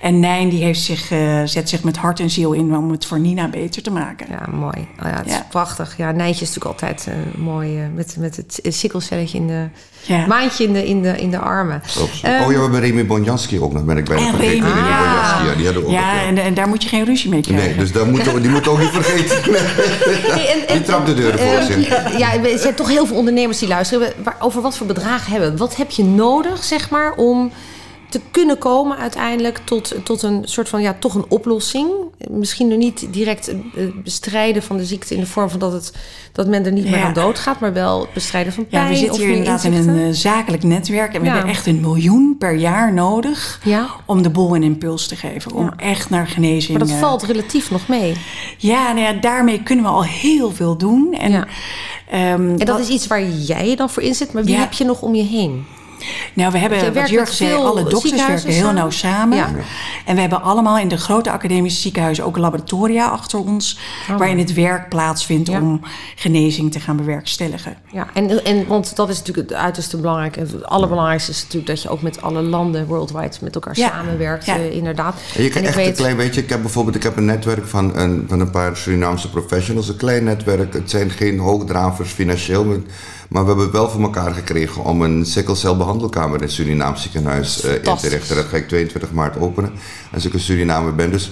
En 0.00 0.20
Nijn 0.20 0.48
die 0.48 0.62
heeft 0.62 0.80
zich, 0.80 1.10
eh, 1.10 1.42
zet 1.44 1.68
zich 1.68 1.82
met 1.82 1.96
hart 1.96 2.20
en 2.20 2.30
ziel 2.30 2.52
in 2.52 2.76
om 2.76 2.90
het 2.90 3.04
voor 3.04 3.20
Nina 3.20 3.48
beter 3.48 3.82
te 3.82 3.90
maken. 3.90 4.26
Ja, 4.30 4.46
mooi. 4.52 4.78
Oh 4.78 5.10
ja, 5.10 5.16
het 5.16 5.26
is 5.26 5.32
Ja. 5.32 5.46
prachtig. 5.48 5.96
Ja, 5.96 6.10
Nijntje 6.12 6.44
is 6.44 6.54
natuurlijk 6.54 6.80
altijd 6.82 7.06
eh, 7.06 7.40
mooi 7.40 7.78
met, 7.94 8.16
met 8.18 8.36
het 8.36 8.60
sikkelcelletje 8.62 9.38
in 9.38 9.46
de... 9.46 9.66
Ja. 10.02 10.26
Maandje 10.26 10.64
in 10.64 10.72
de, 10.72 10.86
in 10.86 11.02
de, 11.02 11.16
in 11.16 11.30
de 11.30 11.38
armen. 11.38 11.82
Ehm, 12.22 12.42
oh 12.42 12.50
ja, 12.50 12.56
we 12.56 12.62
hebben 12.62 12.80
Remy 12.80 13.06
Bonjanski 13.06 13.60
ook 13.60 13.72
nog, 13.72 13.84
ben 13.84 13.96
ik 13.96 14.04
bijna 14.04 14.26
En 14.26 14.34
vergeten. 14.34 14.54
Remy, 14.64 14.68
Remy 14.74 14.88
ja. 14.88 14.98
Bonjanski, 14.98 15.46
ja, 15.48 15.54
die 15.54 15.64
hadden 15.64 15.82
we 15.82 15.88
ook. 15.88 15.94
Ja, 15.94 16.12
nog, 16.14 16.22
en, 16.28 16.38
en 16.38 16.54
daar 16.54 16.68
moet 16.68 16.82
je 16.82 16.88
geen 16.88 17.04
ruzie 17.04 17.30
mee 17.30 17.40
krijgen. 17.42 17.66
Nee, 17.68 17.76
dus 17.76 17.92
dat 17.92 18.06
moet, 18.06 18.24
die 18.40 18.50
moet 18.50 18.68
ook 18.68 18.78
niet 18.78 18.88
vergeten. 18.92 19.36
hey, 20.34 20.46
en- 20.52 20.68
en- 20.68 20.76
Die 20.76 20.82
trapt 20.86 21.06
de 21.06 21.14
deuren 21.14 21.38
voor 21.38 21.58
ons 21.58 21.68
in. 21.68 21.80
Ja, 22.18 22.32
er 22.44 22.58
zijn 22.58 22.74
toch 22.74 22.88
heel 22.88 23.06
veel 23.06 23.16
ondernemers 23.16 23.58
die 23.58 23.68
luisteren. 23.68 24.12
Waar- 24.24 24.36
Over 24.38 24.62
wat 24.62 24.76
voor 24.76 24.86
bedragen 24.86 25.30
hebben 25.32 25.50
we? 25.52 25.56
Wat 25.56 25.76
heb 25.76 25.90
je 25.90 26.04
nodig, 26.04 26.64
zeg 26.64 26.90
maar, 26.90 27.12
om 27.16 27.52
te 28.08 28.20
kunnen 28.30 28.58
komen 28.58 28.96
uiteindelijk 28.98 29.60
tot, 29.64 29.94
tot 30.04 30.22
een 30.22 30.40
soort 30.44 30.68
van, 30.68 30.82
ja, 30.82 30.96
toch 30.98 31.14
een 31.14 31.24
oplossing? 31.28 31.88
Misschien 32.30 32.68
nog 32.68 32.78
niet 32.78 33.06
direct 33.10 33.48
eh, 33.48 33.56
bestrijden 34.04 34.62
van 34.62 34.76
de 34.76 34.84
ziekte 34.84 35.14
in 35.14 35.20
de 35.20 35.26
vorm 35.26 35.50
van 35.50 35.58
dat, 35.58 35.72
het, 35.72 35.92
dat 36.32 36.46
men 36.46 36.64
er 36.64 36.72
niet 36.72 36.90
meer 36.90 37.02
aan 37.02 37.12
doodgaat, 37.12 37.60
maar 37.60 37.72
wel 37.72 38.00
het 38.00 38.12
bestrijden 38.12 38.52
van 38.52 38.66
pijn 38.66 38.82
Ja, 38.82 38.88
we 38.88 38.94
of 38.94 39.00
zitten 39.00 39.20
hier 39.20 39.30
inderdaad 39.30 39.64
in 39.64 39.72
een 39.72 39.98
eh, 39.98 40.08
zakelijk 40.10 40.62
netwerk. 40.62 41.14
En 41.14 41.20
we 41.20 41.26
Ja. 41.26 41.32
hebben 41.32 41.50
echt 41.50 41.66
een 41.66 41.80
miljoen 41.80 42.36
per 42.38 42.54
jaar 42.54 42.92
nodig 42.92 43.60
Ja. 43.64 43.86
om 44.06 44.22
de 44.22 44.30
boel 44.30 44.54
een 44.56 44.62
impuls 44.62 45.06
te 45.08 45.16
geven. 45.16 45.52
Om 45.52 45.72
echt 45.76 46.10
naar 46.10 46.26
genezing... 46.26 46.78
Maar 46.78 46.86
dat 46.86 46.96
eh, 46.96 47.02
valt 47.02 47.22
relatief 47.22 47.70
nog 47.70 47.88
mee. 47.88 48.12
Ja, 48.58 48.92
nou 48.92 49.00
ja, 49.00 49.12
daarmee 49.12 49.62
kunnen 49.62 49.84
we 49.84 49.90
al 49.90 50.04
heel 50.04 50.50
veel 50.50 50.76
doen. 50.76 51.12
En, 51.14 51.32
ehm, 52.10 52.22
En 52.50 52.56
dat 52.56 52.68
wat- 52.68 52.78
is 52.80 52.88
iets 52.88 53.06
waar 53.06 53.28
jij 53.28 53.68
je 53.68 53.76
dan 53.76 53.90
voor 53.90 54.02
inzet, 54.02 54.32
maar 54.32 54.44
wie 54.44 54.56
heb 54.56 54.72
je 54.72 54.84
nog 54.84 55.02
om 55.02 55.14
je 55.14 55.22
heen? 55.22 55.64
Nou, 56.34 56.52
we 56.52 56.58
hebben, 56.58 56.94
wat 56.94 57.08
Jurgen 57.08 57.34
zei, 57.34 57.54
alle 57.54 57.84
dokters 57.84 58.26
werken 58.26 58.50
heel 58.52 58.72
nauw 58.72 58.90
samen. 58.90 59.36
Ja. 59.36 59.50
En 60.04 60.14
we 60.14 60.20
hebben 60.20 60.42
allemaal 60.42 60.78
in 60.78 60.88
de 60.88 60.96
grote 60.96 61.30
academische 61.30 61.80
ziekenhuizen 61.80 62.24
ook 62.24 62.36
laboratoria 62.36 63.06
achter 63.08 63.38
ons. 63.38 63.78
waarin 64.18 64.38
het 64.38 64.54
werk 64.54 64.88
plaatsvindt 64.88 65.48
Oh. 65.48 65.54
Ja. 65.54 65.60
om 65.60 65.80
genezing 66.14 66.72
te 66.72 66.80
gaan 66.80 66.96
bewerkstelligen. 66.96 67.76
Ja, 67.92 68.06
en, 68.14 68.44
en 68.44 68.66
want 68.66 68.96
dat 68.96 69.08
is 69.08 69.18
natuurlijk 69.18 69.48
het 69.48 69.58
uiterste 69.58 69.96
belangrijk. 69.96 70.36
Het 70.36 70.64
allerbelangrijkste 70.64 71.30
is 71.30 71.38
natuurlijk 71.42 71.66
dat 71.66 71.82
je 71.82 71.88
ook 71.88 72.02
met 72.02 72.22
alle 72.22 72.42
landen 72.42 72.86
worldwide 72.86 73.36
met 73.40 73.54
elkaar 73.54 73.76
Ja. 73.78 73.88
samenwerkt, 73.88 74.46
Ja. 74.46 74.56
eh, 74.56 74.74
inderdaad. 74.74 75.14
En 75.36 75.42
je 75.42 75.48
kan 75.48 75.60
ik 75.62 75.66
echt 75.66 75.76
weet- 75.76 75.86
een 75.86 75.94
klein 75.94 76.16
beetje. 76.16 76.42
Ik 76.42 76.48
heb 76.48 76.60
bijvoorbeeld 76.62 76.96
ik 76.96 77.02
heb 77.02 77.16
een 77.16 77.24
netwerk 77.24 77.66
van 77.66 77.96
een, 77.96 78.24
van 78.28 78.40
een 78.40 78.50
paar 78.50 78.76
Surinaamse 78.76 79.30
professionals. 79.30 79.88
Een 79.88 79.96
klein 79.96 80.24
netwerk. 80.24 80.72
Het 80.72 80.90
zijn 80.90 81.10
geen 81.10 81.38
hoogdravers 81.38 82.10
financieel. 82.10 82.64
maar- 82.64 82.76
Maar 83.28 83.42
we 83.42 83.48
hebben 83.48 83.72
wel 83.72 83.88
voor 83.90 84.00
elkaar 84.02 84.34
gekregen 84.34 84.84
om 84.84 85.02
een 85.02 85.26
sikkelcelbehandelkamer 85.88 86.36
in 86.36 86.42
het 86.42 86.52
Surinaam 86.52 86.96
ziekenhuis 86.96 87.64
uh, 87.64 87.74
in 87.74 87.96
te 87.96 88.08
richten. 88.08 88.36
Dat 88.36 88.44
ga 88.44 88.56
ik 88.56 88.68
22 88.68 89.12
maart 89.12 89.38
openen. 89.38 89.72
Als 90.14 90.24
ik 90.24 90.34
een 90.34 90.40
Surinamer 90.40 90.94
ben. 90.94 91.10
Dus 91.10 91.30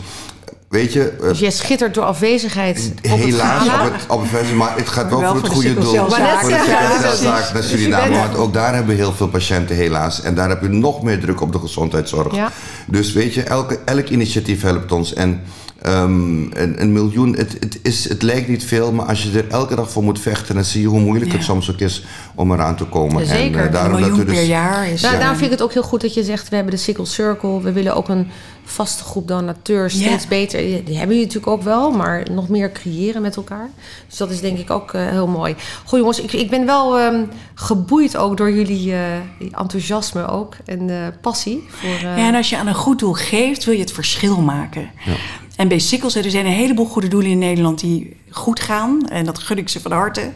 Weet 0.68 0.92
je, 0.92 1.12
uh, 1.20 1.28
dus 1.28 1.38
jij 1.38 1.50
schittert 1.50 1.94
door 1.94 2.04
afwezigheid. 2.04 2.92
Helaas 3.00 3.66
op 3.66 3.92
het, 3.92 4.06
op 4.08 4.22
het 4.30 4.54
maar 4.54 4.76
het 4.76 4.88
gaat 4.88 5.10
wel, 5.10 5.20
voor 5.20 5.42
het 5.42 5.52
goede 5.52 5.74
doel. 5.74 5.94
Voor 5.94 6.08
de 6.08 7.18
zaak 7.20 7.52
naar 7.52 7.62
Suriname. 7.62 8.16
Want 8.16 8.36
ook 8.36 8.52
daar 8.52 8.74
hebben 8.74 8.96
we 8.96 9.02
heel 9.02 9.12
veel 9.12 9.28
patiënten, 9.28 9.76
helaas. 9.76 10.22
En 10.22 10.34
daar 10.34 10.48
heb 10.48 10.62
je 10.62 10.68
nog 10.68 11.02
meer 11.02 11.20
druk 11.20 11.40
op 11.40 11.52
de 11.52 11.58
gezondheidszorg. 11.58 12.34
Ja. 12.34 12.52
Dus 12.86 13.12
weet 13.12 13.34
je, 13.34 13.42
elke, 13.42 13.78
elk 13.84 14.08
initiatief 14.08 14.62
helpt 14.62 14.92
ons. 14.92 15.14
En 15.14 15.42
um, 15.88 16.50
een, 16.52 16.80
een, 16.80 16.92
miljoen, 16.92 17.36
het, 17.36 17.56
het, 17.60 17.78
is, 17.82 18.08
het 18.08 18.22
lijkt 18.22 18.48
niet 18.48 18.64
veel, 18.64 18.92
maar 18.92 19.06
als 19.06 19.22
je 19.22 19.38
er 19.38 19.48
elke 19.48 19.74
dag 19.76 19.90
voor 19.90 20.02
moet 20.02 20.20
vechten, 20.20 20.54
dan 20.54 20.64
zie 20.64 20.80
je 20.80 20.86
hoe 20.86 21.00
moeilijk 21.00 21.32
het 21.32 21.42
soms 21.42 21.70
ook 21.70 21.80
is 21.80 22.04
om 22.34 22.52
eraan 22.52 22.76
te 22.76 22.84
komen. 22.84 23.26
Zeker, 23.26 23.60
en, 23.60 23.66
uh, 23.66 23.72
daarom 23.72 23.94
een 23.94 24.00
miljoen 24.00 24.16
dat 24.16 24.26
we 24.26 24.32
dus, 24.32 24.40
per 24.40 24.48
jaar 24.48 24.88
is. 24.88 25.00
Nou, 25.00 25.14
ja. 25.14 25.20
Daarom 25.20 25.38
vind 25.38 25.52
ik 25.52 25.58
het 25.58 25.66
ook 25.66 25.72
heel 25.72 25.82
goed 25.82 26.00
dat 26.00 26.14
je 26.14 26.24
zegt, 26.24 26.48
we 26.48 26.54
hebben 26.54 26.74
de 26.74 26.80
Sickle 26.80 27.06
Circle, 27.06 27.60
we 27.60 27.72
willen 27.72 27.94
ook 27.94 28.08
een 28.08 28.30
vaste 28.64 29.04
groep 29.04 29.28
donateurs 29.28 29.94
steeds 29.94 30.28
beter. 30.28 30.58
Die 30.58 30.76
hebben 30.76 31.16
jullie 31.16 31.22
natuurlijk 31.32 31.46
ook 31.46 31.62
wel, 31.62 31.90
maar 31.90 32.26
nog 32.30 32.48
meer 32.48 32.72
creëren 32.72 33.22
met 33.22 33.36
elkaar. 33.36 33.70
Dus 34.08 34.16
dat 34.16 34.30
is 34.30 34.40
denk 34.40 34.58
ik 34.58 34.70
ook 34.70 34.92
uh, 34.92 35.08
heel 35.08 35.26
mooi. 35.26 35.54
Goed 35.84 35.98
jongens, 35.98 36.20
ik, 36.20 36.32
ik 36.32 36.50
ben 36.50 36.66
wel 36.66 37.00
um, 37.00 37.28
geboeid 37.54 38.16
ook 38.16 38.36
door 38.36 38.52
jullie 38.52 38.88
uh, 38.88 38.98
enthousiasme 39.38 40.28
ook 40.28 40.56
en 40.64 40.88
uh, 40.88 40.96
passie. 41.20 41.64
Voor, 41.68 42.00
ja, 42.00 42.16
en 42.16 42.34
als 42.34 42.50
je 42.50 42.56
aan 42.56 42.66
een 42.66 42.74
goed 42.74 42.98
doel 42.98 43.12
geeft, 43.12 43.64
wil 43.64 43.74
je 43.74 43.80
het 43.80 43.92
verschil 43.92 44.40
maken. 44.40 44.90
Ja. 45.04 45.12
En 45.56 45.68
bij 45.68 45.78
sikkels, 45.78 46.14
er 46.14 46.30
zijn 46.30 46.46
een 46.46 46.52
heleboel 46.52 46.86
goede 46.86 47.08
doelen 47.08 47.30
in 47.30 47.38
Nederland 47.38 47.80
die 47.80 48.16
goed 48.30 48.60
gaan. 48.60 49.08
En 49.08 49.24
dat 49.24 49.38
gun 49.38 49.58
ik 49.58 49.68
ze 49.68 49.80
van 49.80 49.92
harte. 49.92 50.32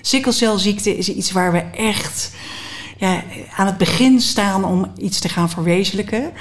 Sikkelcelziekte 0.00 0.96
is 0.96 1.08
iets 1.08 1.32
waar 1.32 1.52
we 1.52 1.58
echt 1.60 2.32
ja, 2.96 3.22
aan 3.56 3.66
het 3.66 3.78
begin 3.78 4.20
staan 4.20 4.64
om 4.64 4.92
iets 4.96 5.20
te 5.20 5.28
gaan 5.28 5.50
verwezenlijken. 5.50 6.32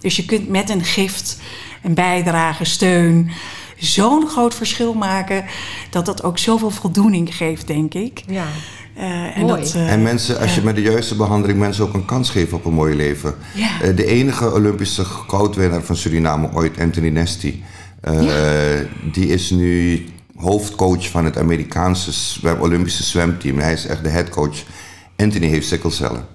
Dus 0.00 0.16
je 0.16 0.24
kunt 0.24 0.48
met 0.48 0.70
een 0.70 0.84
gift, 0.84 1.40
een 1.82 1.94
bijdrage, 1.94 2.64
steun 2.64 3.30
zo'n 3.78 4.28
groot 4.28 4.54
verschil 4.54 4.94
maken 4.94 5.44
dat 5.90 6.06
dat 6.06 6.22
ook 6.22 6.38
zoveel 6.38 6.70
voldoening 6.70 7.36
geeft, 7.36 7.66
denk 7.66 7.94
ik. 7.94 8.22
Ja. 8.26 8.46
Uh, 8.98 9.36
en, 9.36 9.46
dat, 9.46 9.74
uh, 9.76 9.92
en, 9.92 10.02
mensen, 10.02 10.38
als 10.38 10.54
je 10.54 10.62
met 10.62 10.74
de 10.74 10.82
juiste 10.82 11.16
behandeling 11.16 11.58
mensen 11.58 11.84
ook 11.84 11.94
een 11.94 12.04
kans 12.04 12.30
geeft 12.30 12.52
op 12.52 12.64
een 12.64 12.72
mooi 12.72 12.96
leven. 12.96 13.34
Ja. 13.54 13.68
Uh, 13.82 13.96
de 13.96 14.06
enige 14.06 14.52
Olympische 14.52 15.04
goudwinnaar 15.04 15.82
van 15.82 15.96
Suriname 15.96 16.48
ooit, 16.52 16.80
Anthony 16.80 17.08
Nesty, 17.08 17.62
ja. 18.02 18.86
die 19.12 19.26
is 19.26 19.50
nu 19.50 20.04
hoofdcoach 20.36 21.10
van 21.10 21.24
het 21.24 21.38
Amerikaanse 21.38 22.12
zwem, 22.12 22.60
Olympische 22.60 23.02
zwemteam. 23.02 23.58
Hij 23.58 23.72
is 23.72 23.86
echt 23.86 24.02
de 24.02 24.08
headcoach. 24.08 24.64
Anthony 25.16 25.46
heeft 25.46 25.66
sikkelcellen. 25.66 26.26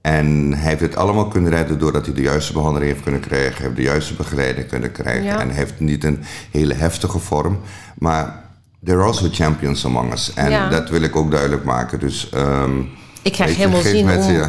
En 0.00 0.52
hij 0.54 0.68
heeft 0.68 0.80
het 0.80 0.96
allemaal 0.96 1.28
kunnen 1.28 1.50
redden 1.50 1.78
doordat 1.78 2.06
hij 2.06 2.14
de 2.14 2.22
juiste 2.22 2.52
behandeling 2.52 2.90
heeft 2.90 3.02
kunnen 3.02 3.20
krijgen. 3.20 3.62
Heeft 3.62 3.76
de 3.76 3.82
juiste 3.82 4.14
begeleiding 4.14 4.66
kunnen 4.66 4.92
krijgen. 4.92 5.40
En 5.40 5.48
hij 5.48 5.56
heeft 5.56 5.80
niet 5.80 6.04
een 6.04 6.18
hele 6.50 6.74
heftige 6.74 7.18
vorm. 7.18 7.58
Maar 7.98 8.47
there 8.84 8.98
are 8.98 9.06
also 9.06 9.28
champions 9.30 9.84
among 9.84 10.12
us. 10.12 10.34
En 10.34 10.70
dat 10.70 10.90
wil 10.90 11.02
ik 11.02 11.16
ook 11.16 11.30
duidelijk 11.30 11.64
maken. 11.64 11.98
Dus... 11.98 12.30
Um, 12.34 12.88
ik 13.22 13.32
krijg 13.32 13.56
helemaal 13.56 13.80
zin 13.80 14.08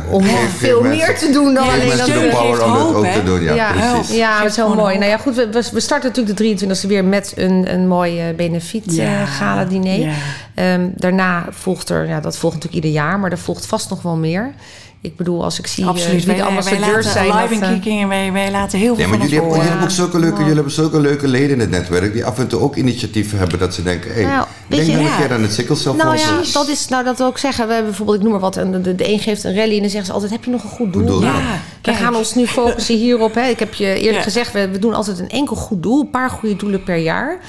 om, 0.09 0.12
om 0.12 0.25
veel 0.57 0.81
meer 0.81 1.17
te 1.17 1.31
doen 1.31 1.53
dan 1.53 1.69
alleen 1.69 1.98
dat. 1.98 2.05
de 2.05 2.29
power 2.31 2.65
om 2.65 2.74
dat 2.74 2.93
ook 2.93 3.05
te 3.05 3.24
doen, 3.24 3.41
ja, 3.41 3.53
ja 3.53 3.71
precies. 3.71 4.15
Ja, 4.15 4.41
dat 4.41 4.50
is 4.50 4.55
heel 4.55 4.75
mooi. 4.75 4.98
Nou 4.98 5.09
ja, 5.09 5.17
goed, 5.17 5.36
we, 5.36 5.69
we 5.71 5.79
starten 5.79 6.07
natuurlijk 6.07 6.38
de 6.38 6.67
23e 6.67 6.88
weer 6.88 7.05
met 7.05 7.33
een, 7.36 7.74
een 7.74 7.88
mooi 7.88 8.29
uh, 8.29 8.36
benefiet 8.36 8.95
ja. 8.95 9.21
uh, 9.21 9.27
gala 9.27 9.65
diner. 9.65 10.00
Ja. 10.00 10.74
Um, 10.74 10.91
daarna 10.95 11.45
volgt 11.50 11.89
er, 11.89 12.07
ja, 12.07 12.19
dat 12.19 12.38
volgt 12.38 12.55
natuurlijk 12.55 12.86
ieder 12.86 13.01
jaar, 13.01 13.19
maar 13.19 13.31
er 13.31 13.38
volgt 13.38 13.65
vast 13.65 13.89
nog 13.89 14.01
wel 14.01 14.15
meer. 14.15 14.53
Ik 15.01 15.15
bedoel, 15.15 15.44
als 15.44 15.60
ik 15.60 15.68
zie 15.68 15.84
eh, 15.84 15.89
Absoluut. 15.89 16.25
wie 16.25 16.36
de 16.36 16.44
ambassadeurs 16.44 17.12
zijn. 17.12 17.36
live 17.36 17.53
in 17.53 17.60
kicking 17.60 18.01
en 18.01 18.08
wij, 18.08 18.32
wij 18.32 18.51
laten 18.51 18.79
heel 18.79 18.96
veel 18.96 19.08
maar 19.08 19.18
jullie 19.18 19.34
hebben, 19.34 19.53
jullie, 19.53 19.70
hebben 19.70 19.91
zulke 19.91 20.20
leuke, 20.20 20.38
jullie 20.38 20.53
hebben 20.53 20.74
zulke 20.74 21.00
leuke 21.00 21.27
leden 21.27 21.50
in 21.50 21.60
het 21.60 21.70
netwerk... 21.70 22.13
die 22.13 22.25
af 22.25 22.39
en 22.39 22.48
toe 22.48 22.60
ook 22.60 22.75
initiatieven 22.75 23.38
hebben 23.38 23.60
dat 23.60 23.74
ze 23.74 23.84
denken... 23.84 24.13
Hey, 24.13 24.24
nou, 24.24 24.46
denk 24.68 24.84
je, 24.84 24.91
nou 24.91 25.06
een 25.06 25.18
keer 25.18 25.34
aan 25.34 25.41
het 25.41 25.53
sikkelcel 25.53 25.94
Nou 25.94 26.18
ja, 26.18 26.41
dat 26.53 26.68
is 26.68 26.88
nou 26.88 27.03
dat 27.03 27.18
wil 27.18 27.29
ik 27.29 27.38
zeggen. 27.38 27.68
We 27.68 27.74
hebben 27.74 27.89
bijvoorbeeld, 27.89 28.18
ik 28.18 28.24
noem 28.24 28.32
maar 28.32 28.41
wat... 28.41 28.53
de, 28.53 28.82
de, 28.82 28.96
de 28.96 29.10
een 29.12 29.20
geeft 29.20 29.44
een 29.44 29.56
rally 29.56 29.75
en 29.75 29.82
dan 29.82 29.89
zeggen 29.89 30.06
ze 30.06 30.13
altijd... 30.13 30.32
heb 30.32 30.44
je 30.44 30.51
nog 30.51 30.63
een 30.63 30.70
goed 30.70 30.94
doel? 30.94 31.06
doel 31.06 31.22
ja, 31.22 31.60
we 31.82 31.94
gaan 31.94 32.15
ons 32.15 32.36
nu 32.36 32.48
focussen 32.48 32.96
hierop. 32.96 33.34
Hè. 33.36 33.48
Ik 33.48 33.60
heb 33.60 33.74
je 33.74 34.00
eerder 34.00 34.22
gezegd, 34.22 34.51
we, 34.51 34.70
we 34.70 34.79
doen 34.79 34.94
altijd 34.94 35.20
een 35.20 35.29
enkel 35.29 35.56
goed 35.56 35.84
doel. 35.84 36.00
Een 36.01 36.10
paar 36.10 36.29
goede 36.29 36.56
doelen 36.56 36.84
per 36.84 36.98
jaar. 36.98 37.39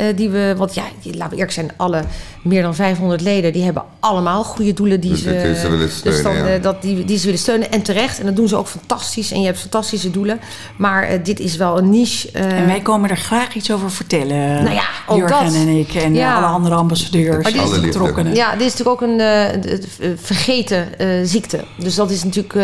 Uh, 0.00 0.06
die 0.16 0.30
we, 0.30 0.54
want 0.56 0.74
ja, 0.74 0.82
laten 1.02 1.28
we 1.28 1.34
eerlijk 1.34 1.52
zijn, 1.52 1.70
alle 1.76 2.02
meer 2.42 2.62
dan 2.62 2.74
500 2.74 3.20
leden, 3.20 3.52
die 3.52 3.64
hebben 3.64 3.82
allemaal 4.00 4.44
goede 4.44 4.72
doelen 4.72 5.00
die, 5.00 5.10
dus 5.10 5.22
ze, 5.22 5.58
ze, 5.60 5.70
willen 5.70 5.90
steunen. 5.90 6.22
Dus 6.22 6.22
dan, 6.22 6.52
ja. 6.52 6.58
dat, 6.58 6.82
die, 6.82 7.04
die 7.04 7.18
ze 7.18 7.24
willen 7.24 7.40
steunen. 7.40 7.72
En 7.72 7.82
terecht. 7.82 8.18
En 8.18 8.26
dat 8.26 8.36
doen 8.36 8.48
ze 8.48 8.56
ook 8.56 8.66
fantastisch. 8.66 9.32
En 9.32 9.40
je 9.40 9.46
hebt 9.46 9.58
fantastische 9.58 10.10
doelen. 10.10 10.40
Maar 10.76 11.12
uh, 11.12 11.18
dit 11.22 11.40
is 11.40 11.56
wel 11.56 11.78
een 11.78 11.90
niche. 11.90 12.30
en 12.30 12.66
wij 12.66 12.80
komen 12.80 13.10
er 13.10 13.16
graag 13.16 13.54
iets 13.54 13.72
over 13.72 13.90
vertellen. 13.90 14.62
Nou 14.62 14.74
ja, 14.74 14.88
ook 15.06 15.18
Jurgen 15.18 15.44
dat. 15.44 15.54
en 15.54 15.68
ik. 15.68 15.94
En 15.94 16.14
ja. 16.14 16.36
alle 16.36 16.46
andere 16.46 16.74
ambassadeurs. 16.74 17.54
Maar 17.54 17.62
alle 17.62 17.80
betrokkenen. 17.80 18.34
Ja, 18.34 18.52
dit 18.56 18.66
is 18.66 18.76
natuurlijk 18.76 19.02
ook 19.02 19.08
een 19.08 20.18
vergeten 20.18 20.88
ziekte. 21.22 21.64
Dus 21.78 21.94
dat 21.94 22.10
is 22.10 22.24
natuurlijk 22.24 22.54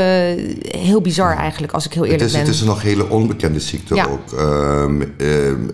heel 0.79 1.01
bizar 1.01 1.37
eigenlijk, 1.37 1.73
als 1.73 1.85
ik 1.85 1.93
heel 1.93 2.05
eerlijk 2.05 2.21
het 2.21 2.31
is, 2.31 2.37
ben. 2.37 2.47
Het 2.47 2.55
is 2.55 2.61
een 2.61 2.67
nog 2.67 2.83
hele 2.83 3.09
onbekende 3.09 3.61
ziekte 3.61 3.95
ja. 3.95 4.07
ook. 4.07 4.33
Ehm, 4.33 5.03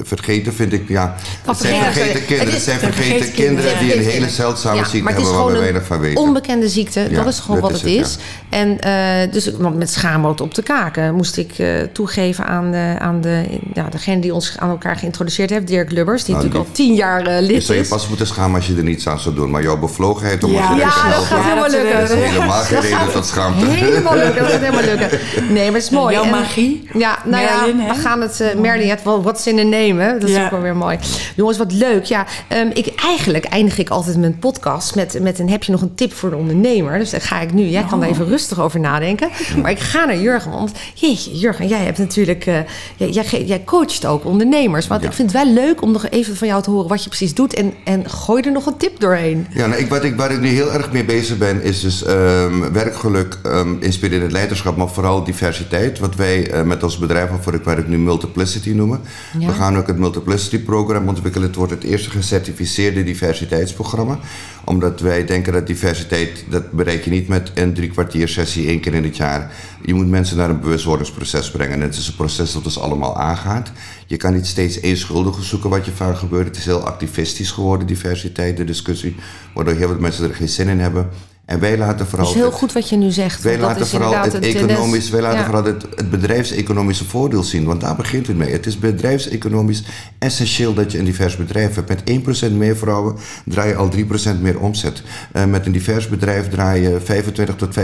vergeten 0.02 0.52
vind 0.54 0.72
ik, 0.72 0.88
ja 0.88 1.16
het 1.58 1.66
zijn 1.66 1.92
vergeten 1.92 2.24
kinderen. 2.24 2.52
Het 2.52 2.62
zijn 2.62 2.78
vergeten 2.78 3.32
kinderen 3.32 3.78
die 3.78 3.96
een 3.96 4.02
hele 4.02 4.28
zeldzame 4.28 4.84
ziekte 4.84 5.12
hebben 5.12 5.32
waar 5.32 5.52
we 5.52 5.58
weinig 5.58 5.84
van 5.86 6.00
weten. 6.00 6.22
onbekende 6.22 6.68
ziekte, 6.68 7.08
dat 7.10 7.26
is 7.26 7.38
gewoon 7.38 7.60
wat 7.60 7.72
het 7.72 7.84
is. 7.84 8.18
En 8.48 8.78
uh, 8.86 9.32
dus 9.32 9.50
met 9.74 9.90
schaamrood 9.90 10.40
op 10.40 10.54
de 10.54 10.62
kaken 10.62 11.14
moest 11.14 11.36
ik 11.36 11.58
uh, 11.58 11.82
toegeven 11.92 12.46
aan, 12.46 12.70
de, 12.70 12.94
aan 12.98 13.20
de, 13.20 13.42
ja, 13.74 13.88
degene 13.90 14.20
die 14.20 14.34
ons 14.34 14.54
aan 14.58 14.70
elkaar 14.70 14.96
geïntroduceerd 14.96 15.50
heeft, 15.50 15.66
Dirk 15.66 15.90
Lubbers, 15.90 16.24
die 16.24 16.34
nou, 16.34 16.46
natuurlijk 16.46 16.70
al 16.70 16.76
tien 16.76 16.94
jaar 16.94 17.28
uh, 17.28 17.40
lid 17.40 17.50
is. 17.50 17.56
Je 17.56 17.60
zou 17.60 17.78
je 17.78 17.84
pas 17.84 18.08
moeten 18.08 18.26
schamen 18.26 18.56
als 18.56 18.66
je 18.66 18.76
er 18.76 18.82
niets 18.82 19.08
aan 19.08 19.20
zou 19.20 19.34
doen. 19.34 19.50
Maar 19.50 19.62
jouw 19.62 19.78
bevlogenheid 19.78 20.44
om 20.44 20.52
ja. 20.52 20.72
ons 20.72 20.80
ja, 20.80 20.90
te 20.90 20.98
helpen... 20.98 21.18
dat 21.18 21.26
gaat 21.26 21.42
helemaal 21.42 21.70
lukken. 21.70 22.00
Dat 22.00 22.10
is 22.10 22.30
helemaal 22.30 22.62
geen 22.62 22.80
reden 22.80 23.12
tot 23.12 23.26
schaamte. 23.26 23.66
Helemaal 23.66 24.14
lukken, 24.14 24.42
dat 24.42 24.50
gaat 24.50 24.60
helemaal 24.60 24.84
lukken. 24.84 25.18
Nee, 25.48 25.64
maar 25.64 25.74
het 25.74 25.82
is 25.82 25.90
mooi. 25.90 26.14
Jouw 26.14 26.24
magie. 26.24 26.88
Ja, 26.92 27.18
nou 27.24 27.42
ja, 27.42 27.64
we 27.94 28.00
gaan 28.00 28.20
het... 28.20 28.54
Merlin, 28.58 28.98
wat 29.02 29.38
is 29.38 29.46
in 29.46 29.56
de 29.56 29.62
nemen? 29.62 30.20
Dat 30.20 30.28
is 30.28 30.38
ook 30.38 30.50
wel 30.50 30.60
weer 30.60 30.76
mooi. 30.76 30.98
Jongens, 31.40 31.58
wat 31.58 31.72
leuk. 31.72 32.04
Ja, 32.04 32.26
um, 32.52 32.70
ik, 32.72 32.94
eigenlijk 32.94 33.44
eindig 33.44 33.78
ik 33.78 33.88
altijd 33.88 34.16
mijn 34.16 34.38
podcast 34.38 34.94
met, 34.94 35.18
met 35.22 35.38
een 35.38 35.50
heb 35.50 35.62
je 35.62 35.72
nog 35.72 35.82
een 35.82 35.94
tip 35.94 36.12
voor 36.12 36.30
de 36.30 36.36
ondernemer? 36.36 36.98
Dus 36.98 37.10
daar 37.10 37.20
ga 37.20 37.40
ik 37.40 37.52
nu. 37.52 37.62
Jij 37.62 37.82
oh. 37.82 37.88
kan 37.88 38.02
er 38.02 38.08
even 38.08 38.26
rustig 38.26 38.60
over 38.60 38.80
nadenken. 38.80 39.28
Maar 39.62 39.70
ik 39.70 39.78
ga 39.78 40.04
naar 40.04 40.18
Jurgen. 40.18 40.50
Want 40.50 40.72
jeetje, 40.94 41.38
Jurgen, 41.38 41.68
jij 41.68 41.84
hebt 41.84 41.98
natuurlijk. 41.98 42.46
Uh, 42.46 42.58
jij, 42.96 43.08
jij, 43.08 43.44
jij, 43.44 43.64
coacht 43.64 44.06
ook 44.06 44.24
ondernemers. 44.24 44.86
Want 44.86 45.02
ja. 45.02 45.08
ik 45.08 45.14
vind 45.14 45.32
het 45.32 45.44
wel 45.44 45.52
leuk 45.52 45.82
om 45.82 45.92
nog 45.92 46.08
even 46.08 46.36
van 46.36 46.48
jou 46.48 46.62
te 46.62 46.70
horen 46.70 46.88
wat 46.88 47.02
je 47.02 47.08
precies 47.08 47.34
doet. 47.34 47.54
En, 47.54 47.74
en 47.84 48.10
gooi 48.10 48.42
er 48.42 48.52
nog 48.52 48.66
een 48.66 48.76
tip 48.76 49.00
doorheen. 49.00 49.46
Ja, 49.50 49.66
nou, 49.66 49.80
ik, 49.80 49.88
wat 49.88 50.04
ik, 50.04 50.16
waar 50.16 50.30
ik 50.30 50.40
nu 50.40 50.48
heel 50.48 50.72
erg 50.72 50.92
mee 50.92 51.04
bezig 51.04 51.38
ben, 51.38 51.62
is 51.62 51.80
dus 51.80 52.06
um, 52.06 52.72
werkgeluk, 52.72 53.38
um, 53.46 53.76
inspirerend 53.80 54.32
leiderschap, 54.32 54.76
maar 54.76 54.88
vooral 54.88 55.24
diversiteit. 55.24 55.98
Wat 55.98 56.14
wij 56.14 56.54
uh, 56.54 56.62
met 56.62 56.82
ons 56.82 56.98
bedrijf 56.98 57.30
waarvoor 57.30 57.54
ik 57.54 57.64
werk 57.64 57.88
nu 57.88 57.98
Multiplicity 57.98 58.70
noemen. 58.70 59.00
Ja. 59.38 59.46
We 59.46 59.52
gaan 59.52 59.76
ook 59.76 59.86
het 59.86 59.98
Multiplicity 59.98 60.58
programma 60.58 61.08
ontwikkelen. 61.08 61.28
Het 61.34 61.54
wordt 61.54 61.72
het 61.72 61.84
eerste 61.84 62.10
gecertificeerde 62.10 63.04
diversiteitsprogramma. 63.04 64.18
Omdat 64.64 65.00
wij 65.00 65.24
denken 65.24 65.52
dat 65.52 65.66
diversiteit, 65.66 66.44
dat 66.48 66.70
bereik 66.70 67.04
je 67.04 67.10
niet 67.10 67.28
met 67.28 67.50
een 67.54 67.74
drie 67.74 67.90
kwartier 67.90 68.28
sessie 68.28 68.66
één 68.66 68.80
keer 68.80 68.94
in 68.94 69.04
het 69.04 69.16
jaar. 69.16 69.52
Je 69.82 69.94
moet 69.94 70.08
mensen 70.08 70.36
naar 70.36 70.50
een 70.50 70.60
bewustwordingsproces 70.60 71.50
brengen. 71.50 71.74
En 71.74 71.80
het 71.80 71.96
is 71.96 72.08
een 72.08 72.14
proces 72.14 72.52
dat 72.52 72.64
ons 72.64 72.78
allemaal 72.78 73.16
aangaat. 73.16 73.72
Je 74.06 74.16
kan 74.16 74.34
niet 74.34 74.46
steeds 74.46 74.80
één 74.80 74.96
schuldige 74.96 75.42
zoeken 75.42 75.70
wat 75.70 75.84
je 75.84 75.92
vaak 75.92 76.16
gebeurt. 76.16 76.46
Het 76.46 76.56
is 76.56 76.64
heel 76.64 76.86
activistisch 76.86 77.50
geworden, 77.50 77.86
diversiteit, 77.86 78.56
de 78.56 78.64
discussie. 78.64 79.16
Waardoor 79.54 79.74
heel 79.74 79.88
veel 79.88 79.98
mensen 79.98 80.28
er 80.28 80.34
geen 80.34 80.48
zin 80.48 80.68
in 80.68 80.80
hebben. 80.80 81.08
En 81.50 81.60
wij 81.60 81.78
laten 81.78 82.06
vooral. 82.06 82.26
Dat 82.26 82.36
is 82.36 82.40
heel 82.40 82.50
goed 82.50 82.72
wat 82.72 82.88
je 82.88 82.96
nu 82.96 83.10
zegt. 83.10 83.42
Wij 83.42 83.58
laten 83.58 83.86
vooral 83.86 84.14
het, 84.14 84.32
het 84.32 84.44
economisch, 84.44 85.10
wij 85.10 85.20
laten 85.20 85.38
ja. 85.38 85.44
vooral 85.44 85.64
het, 85.64 85.86
het 85.94 86.10
bedrijfseconomische 86.10 87.04
voordeel 87.04 87.42
zien. 87.42 87.64
Want 87.64 87.80
daar 87.80 87.96
begint 87.96 88.26
het 88.26 88.36
mee. 88.36 88.52
Het 88.52 88.66
is 88.66 88.78
bedrijfseconomisch 88.78 89.82
essentieel 90.18 90.74
dat 90.74 90.92
je 90.92 90.98
een 90.98 91.04
divers 91.04 91.36
bedrijf 91.36 91.74
hebt. 91.74 91.88
Met 91.88 92.50
1% 92.50 92.52
meer 92.52 92.76
vrouwen 92.76 93.16
draai 93.44 93.68
je 93.68 93.76
al 93.76 93.90
3% 94.36 94.40
meer 94.40 94.60
omzet. 94.60 95.02
Uh, 95.32 95.44
met 95.44 95.66
een 95.66 95.72
divers 95.72 96.08
bedrijf 96.08 96.48
draai 96.48 96.82
je 96.82 97.00
25 97.00 97.56
tot 97.56 97.78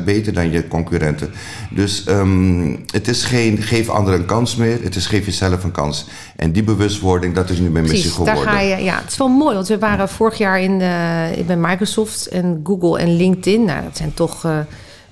35% 0.00 0.04
beter 0.04 0.32
dan 0.32 0.50
je 0.50 0.68
concurrenten. 0.68 1.30
Dus 1.70 2.04
um, 2.08 2.84
het 2.92 3.08
is 3.08 3.24
geen 3.24 3.62
geef 3.62 3.88
anderen 3.88 4.20
een 4.20 4.26
kans 4.26 4.56
meer. 4.56 4.82
Het 4.82 4.96
is 4.96 5.06
geef 5.06 5.24
jezelf 5.24 5.64
een 5.64 5.72
kans. 5.72 6.06
En 6.36 6.52
die 6.52 6.62
bewustwording, 6.62 7.34
dat 7.34 7.50
is 7.50 7.58
nu 7.58 7.70
mijn 7.70 7.86
missie 7.88 8.10
geworden. 8.10 8.34
Daar 8.34 8.44
ga 8.44 8.60
je, 8.60 8.82
ja, 8.82 8.96
het 9.00 9.10
is 9.10 9.16
wel 9.16 9.28
mooi. 9.28 9.54
Want 9.54 9.68
we 9.68 9.78
waren 9.78 10.08
vorig 10.08 10.38
jaar 10.38 10.60
in, 10.60 10.72
uh, 10.72 11.46
bij 11.46 11.56
Microsoft 11.56 12.26
en 12.26 12.60
Google 12.64 12.76
Google 12.80 12.98
en 12.98 13.16
LinkedIn. 13.16 13.64
Nou, 13.64 13.82
dat 13.82 13.96
zijn 13.96 14.14
toch 14.14 14.44
uh, 14.44 14.58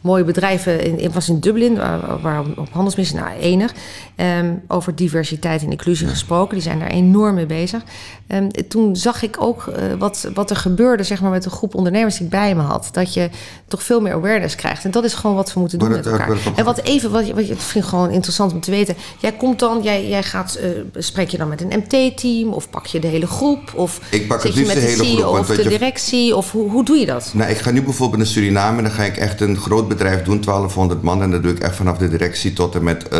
mooie 0.07 0.25
bedrijven. 0.25 0.99
In, 0.99 1.13
was 1.13 1.29
in 1.29 1.41
Dublin, 1.41 1.77
waar, 1.77 2.21
waar 2.21 2.45
op 2.57 2.69
handelsmissie, 2.71 3.17
nou 3.17 3.31
enig. 3.41 3.75
Ehm, 4.17 4.55
over 4.69 4.95
diversiteit 4.95 5.63
en 5.63 5.71
inclusie 5.71 6.09
gesproken. 6.09 6.55
Die 6.55 6.63
zijn 6.63 6.79
daar 6.79 6.91
enorm 6.91 7.35
mee 7.35 7.47
bezig. 7.47 7.83
Um, 8.29 8.51
toen 8.69 8.97
zag 8.97 9.23
ik 9.23 9.37
ook 9.39 9.67
uh, 9.67 9.75
wat, 9.99 10.29
wat 10.35 10.51
er 10.51 10.57
gebeurde 10.57 11.03
zeg 11.03 11.21
maar, 11.21 11.31
met 11.31 11.43
de 11.43 11.51
groep 11.51 11.75
ondernemers 11.75 12.15
die 12.15 12.25
ik 12.25 12.31
bij 12.31 12.55
me 12.55 12.63
had. 12.63 12.89
Dat 12.93 13.15
je 13.15 13.31
toch 13.69 13.83
veel 13.83 14.01
meer 14.01 14.13
awareness 14.13 14.55
krijgt. 14.55 14.85
En 14.85 14.91
dat 14.91 15.05
is 15.05 15.15
gewoon 15.15 15.37
wat 15.37 15.53
we 15.53 15.61
moeten 15.61 15.79
doen 15.79 15.89
met 15.89 16.07
elkaar. 16.07 16.37
En 16.57 16.65
wat 16.65 16.83
even, 16.83 17.11
wat, 17.11 17.29
wat 17.29 17.39
ik 17.39 17.61
vind 17.61 17.85
gewoon 17.85 18.11
interessant 18.11 18.53
om 18.53 18.61
te 18.61 18.71
weten. 18.71 18.95
Jij 19.19 19.33
komt 19.33 19.59
dan, 19.59 19.83
jij, 19.83 20.09
jij 20.09 20.23
gaat, 20.23 20.59
uh, 20.63 20.69
spreek 21.03 21.29
je 21.29 21.37
dan 21.37 21.49
met 21.49 21.61
een 21.61 21.83
MT-team 21.85 22.53
of 22.53 22.71
pak 22.71 22.87
je 22.87 22.99
de 22.99 23.07
hele 23.07 23.27
groep? 23.27 23.73
Of 23.75 24.01
ik 24.11 24.29
pak 24.29 24.41
zit 24.41 24.55
het 24.55 24.61
je 24.61 24.67
met 24.67 24.75
de, 24.75 24.81
de 24.81 24.87
hele 24.87 25.05
CEO 25.05 25.33
groep, 25.33 25.39
of 25.39 25.57
de 25.57 25.69
directie? 25.69 26.37
Of 26.37 26.53
hoe, 26.53 26.71
hoe 26.71 26.85
doe 26.85 26.97
je 26.97 27.07
dat? 27.07 27.31
Nou, 27.35 27.51
ik 27.51 27.59
ga 27.59 27.71
nu 27.71 27.83
bijvoorbeeld 27.83 28.19
naar 28.19 28.31
Suriname 28.31 28.77
en 28.77 28.85
dan 28.85 28.93
ga 28.93 29.03
ik 29.03 29.17
echt 29.17 29.41
een 29.41 29.57
groot 29.57 29.89
bedrijf 29.89 29.96
doen, 29.99 30.41
1200 30.41 31.03
man. 31.03 31.23
En 31.23 31.31
dat 31.31 31.43
doe 31.43 31.53
ik 31.53 31.59
echt 31.59 31.77
vanaf 31.77 31.99
de 31.99 32.09
directie 32.09 32.53
tot 32.53 32.75
en 32.75 32.85
met 32.85 33.05
uh, 33.05 33.11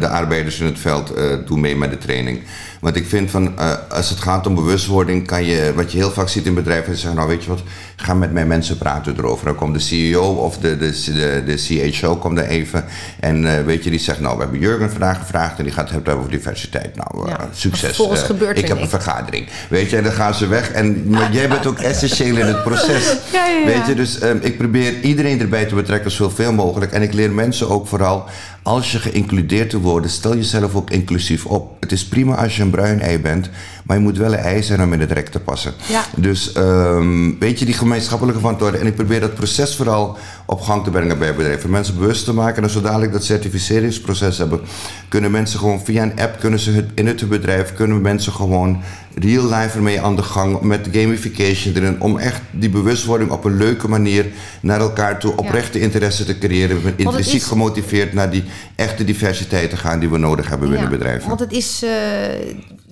de 0.00 0.08
arbeiders 0.08 0.60
in 0.60 0.66
het 0.66 0.78
veld 0.78 1.18
uh, 1.18 1.24
doe 1.46 1.58
mee 1.58 1.76
met 1.76 1.90
de 1.90 1.98
training. 1.98 2.40
Want 2.80 2.96
ik 2.96 3.06
vind 3.06 3.30
van, 3.30 3.52
uh, 3.58 3.72
als 3.90 4.10
het 4.10 4.18
gaat 4.18 4.46
om 4.46 4.54
bewustwording, 4.54 5.26
kan 5.26 5.44
je, 5.44 5.72
wat 5.74 5.92
je 5.92 5.98
heel 5.98 6.10
vaak 6.10 6.28
ziet 6.28 6.46
in 6.46 6.54
bedrijven, 6.54 6.96
zeggen, 6.96 7.14
nou 7.14 7.28
weet 7.28 7.42
je 7.42 7.48
wat, 7.48 7.62
ga 7.96 8.14
met 8.14 8.32
mijn 8.32 8.46
mensen 8.46 8.78
praten 8.78 9.14
erover. 9.18 9.44
Dan 9.44 9.54
komt 9.54 9.74
de 9.74 9.80
CEO 9.80 10.22
of 10.22 10.58
de, 10.58 10.76
de, 10.76 11.02
de, 11.04 11.42
de 11.46 11.90
CHO 11.90 12.16
komt 12.16 12.38
er 12.38 12.44
even 12.44 12.84
en 13.20 13.64
weet 13.64 13.84
je, 13.84 13.90
die 13.90 13.98
zegt, 13.98 14.20
nou 14.20 14.36
we 14.36 14.42
hebben 14.42 14.60
Jurgen 14.60 14.90
vandaag 14.90 15.18
gevraagd 15.18 15.58
en 15.58 15.64
die 15.64 15.72
gaat 15.72 15.84
het 15.84 15.92
hebben 15.92 16.16
over 16.16 16.30
diversiteit. 16.30 16.96
Nou, 16.96 17.28
ja, 17.28 17.48
succes. 17.52 17.96
Gebeurt 18.22 18.58
ik 18.58 18.68
heb 18.68 18.80
een 18.80 18.88
vergadering. 18.88 19.48
Weet 19.68 19.90
je, 19.90 19.96
en 19.96 20.02
dan 20.02 20.12
gaan 20.12 20.34
ze 20.34 20.46
weg 20.46 20.70
en 20.70 21.10
maar 21.10 21.32
jij 21.32 21.48
bent 21.48 21.66
ook 21.66 21.78
essentieel 21.78 22.36
in 22.36 22.46
het 22.46 22.62
proces. 22.62 23.04
Ja, 23.32 23.46
ja, 23.46 23.66
weet 23.66 23.86
je, 23.86 23.94
dus 23.94 24.22
um, 24.22 24.38
ik 24.42 24.56
probeer 24.56 25.00
iedereen 25.00 25.40
erbij 25.40 25.64
te 25.64 25.74
betrekken 25.74 25.95
zoveel 26.04 26.52
mogelijk. 26.52 26.92
En 26.92 27.02
ik 27.02 27.12
leer 27.12 27.32
mensen 27.32 27.68
ook 27.68 27.86
vooral, 27.86 28.24
als 28.66 28.92
je 28.92 28.98
geïncludeerd 28.98 29.70
te 29.70 29.80
worden, 29.80 30.10
stel 30.10 30.34
jezelf 30.34 30.74
ook 30.74 30.90
inclusief 30.90 31.46
op. 31.46 31.76
Het 31.80 31.92
is 31.92 32.06
prima 32.06 32.34
als 32.34 32.56
je 32.56 32.62
een 32.62 32.70
bruin 32.70 33.00
ei 33.00 33.18
bent, 33.18 33.50
maar 33.84 33.96
je 33.96 34.02
moet 34.02 34.16
wel 34.16 34.32
een 34.32 34.38
ei 34.38 34.62
zijn 34.62 34.82
om 34.82 34.92
in 34.92 35.00
het 35.00 35.12
rek 35.12 35.28
te 35.28 35.40
passen. 35.40 35.72
Ja. 35.88 36.04
Dus 36.16 36.56
um, 36.56 37.38
weet 37.38 37.58
je, 37.58 37.64
die 37.64 37.74
gemeenschappelijke 37.74 38.40
verantwoording. 38.40 38.82
En 38.82 38.88
ik 38.88 38.94
probeer 38.94 39.20
dat 39.20 39.34
proces 39.34 39.76
vooral 39.76 40.16
op 40.46 40.60
gang 40.60 40.84
te 40.84 40.90
brengen 40.90 41.18
bij 41.18 41.34
bedrijven. 41.34 41.70
Mensen 41.70 41.98
bewust 41.98 42.24
te 42.24 42.32
maken. 42.32 42.62
En 42.62 42.70
zo 42.70 42.80
dadelijk 42.80 43.12
dat 43.12 43.24
certificeringsproces 43.24 44.38
hebben, 44.38 44.60
kunnen 45.08 45.30
mensen 45.30 45.58
gewoon 45.58 45.80
via 45.84 46.02
een 46.02 46.20
app, 46.20 46.40
kunnen 46.40 46.58
ze 46.58 46.70
het, 46.70 46.90
in 46.94 47.06
het 47.06 47.28
bedrijf, 47.28 47.74
kunnen 47.74 48.00
mensen 48.00 48.32
gewoon 48.32 48.82
real 49.14 49.44
life 49.44 49.76
ermee 49.76 50.00
aan 50.00 50.16
de 50.16 50.22
gang 50.22 50.60
met 50.60 50.88
gamification 50.92 51.74
erin. 51.74 52.00
Om 52.00 52.18
echt 52.18 52.40
die 52.50 52.68
bewustwording 52.68 53.30
op 53.30 53.44
een 53.44 53.56
leuke 53.56 53.88
manier 53.88 54.26
naar 54.60 54.80
elkaar 54.80 55.18
toe 55.18 55.36
oprechte 55.36 55.78
ja. 55.78 55.84
interesse 55.84 56.24
te 56.24 56.38
creëren. 56.38 56.80
Intrinsiek 56.96 57.40
is... 57.40 57.46
gemotiveerd 57.46 58.12
naar 58.12 58.30
die 58.30 58.44
echte 58.74 59.04
diversiteit 59.04 59.70
te 59.70 59.76
gaan 59.76 59.98
die 59.98 60.08
we 60.08 60.18
nodig 60.18 60.48
hebben 60.48 60.68
binnen 60.68 60.90
ja, 60.90 60.96
bedrijven. 60.96 61.28
Want 61.28 61.40
het 61.40 61.52
is, 61.52 61.82
uh, 61.82 61.90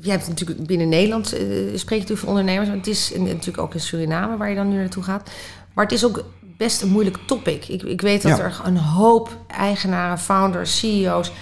je 0.01 0.11
hebt 0.11 0.29
natuurlijk 0.29 0.67
binnen 0.67 0.89
Nederland 0.89 1.41
uh, 1.41 1.77
spreek 1.79 2.09
je 2.09 2.17
voor 2.17 2.29
ondernemers. 2.29 2.69
Maar 2.69 2.77
het 2.77 2.87
is 2.87 3.13
natuurlijk 3.17 3.59
ook 3.59 3.75
in 3.75 3.81
Suriname 3.81 4.37
waar 4.37 4.49
je 4.49 4.55
dan 4.55 4.69
nu 4.69 4.77
naartoe 4.77 5.03
gaat. 5.03 5.31
Maar 5.73 5.85
het 5.85 5.95
is 5.95 6.05
ook 6.05 6.25
best 6.57 6.83
een 6.83 6.89
moeilijk 6.89 7.19
topic. 7.27 7.69
Ik, 7.69 7.83
ik 7.83 8.01
weet 8.01 8.23
dat 8.23 8.37
ja. 8.37 8.45
er 8.45 8.61
een 8.65 8.77
hoop 8.77 9.37
eigenaren, 9.47 10.19
founders, 10.19 10.79
CEO's, 10.79 11.33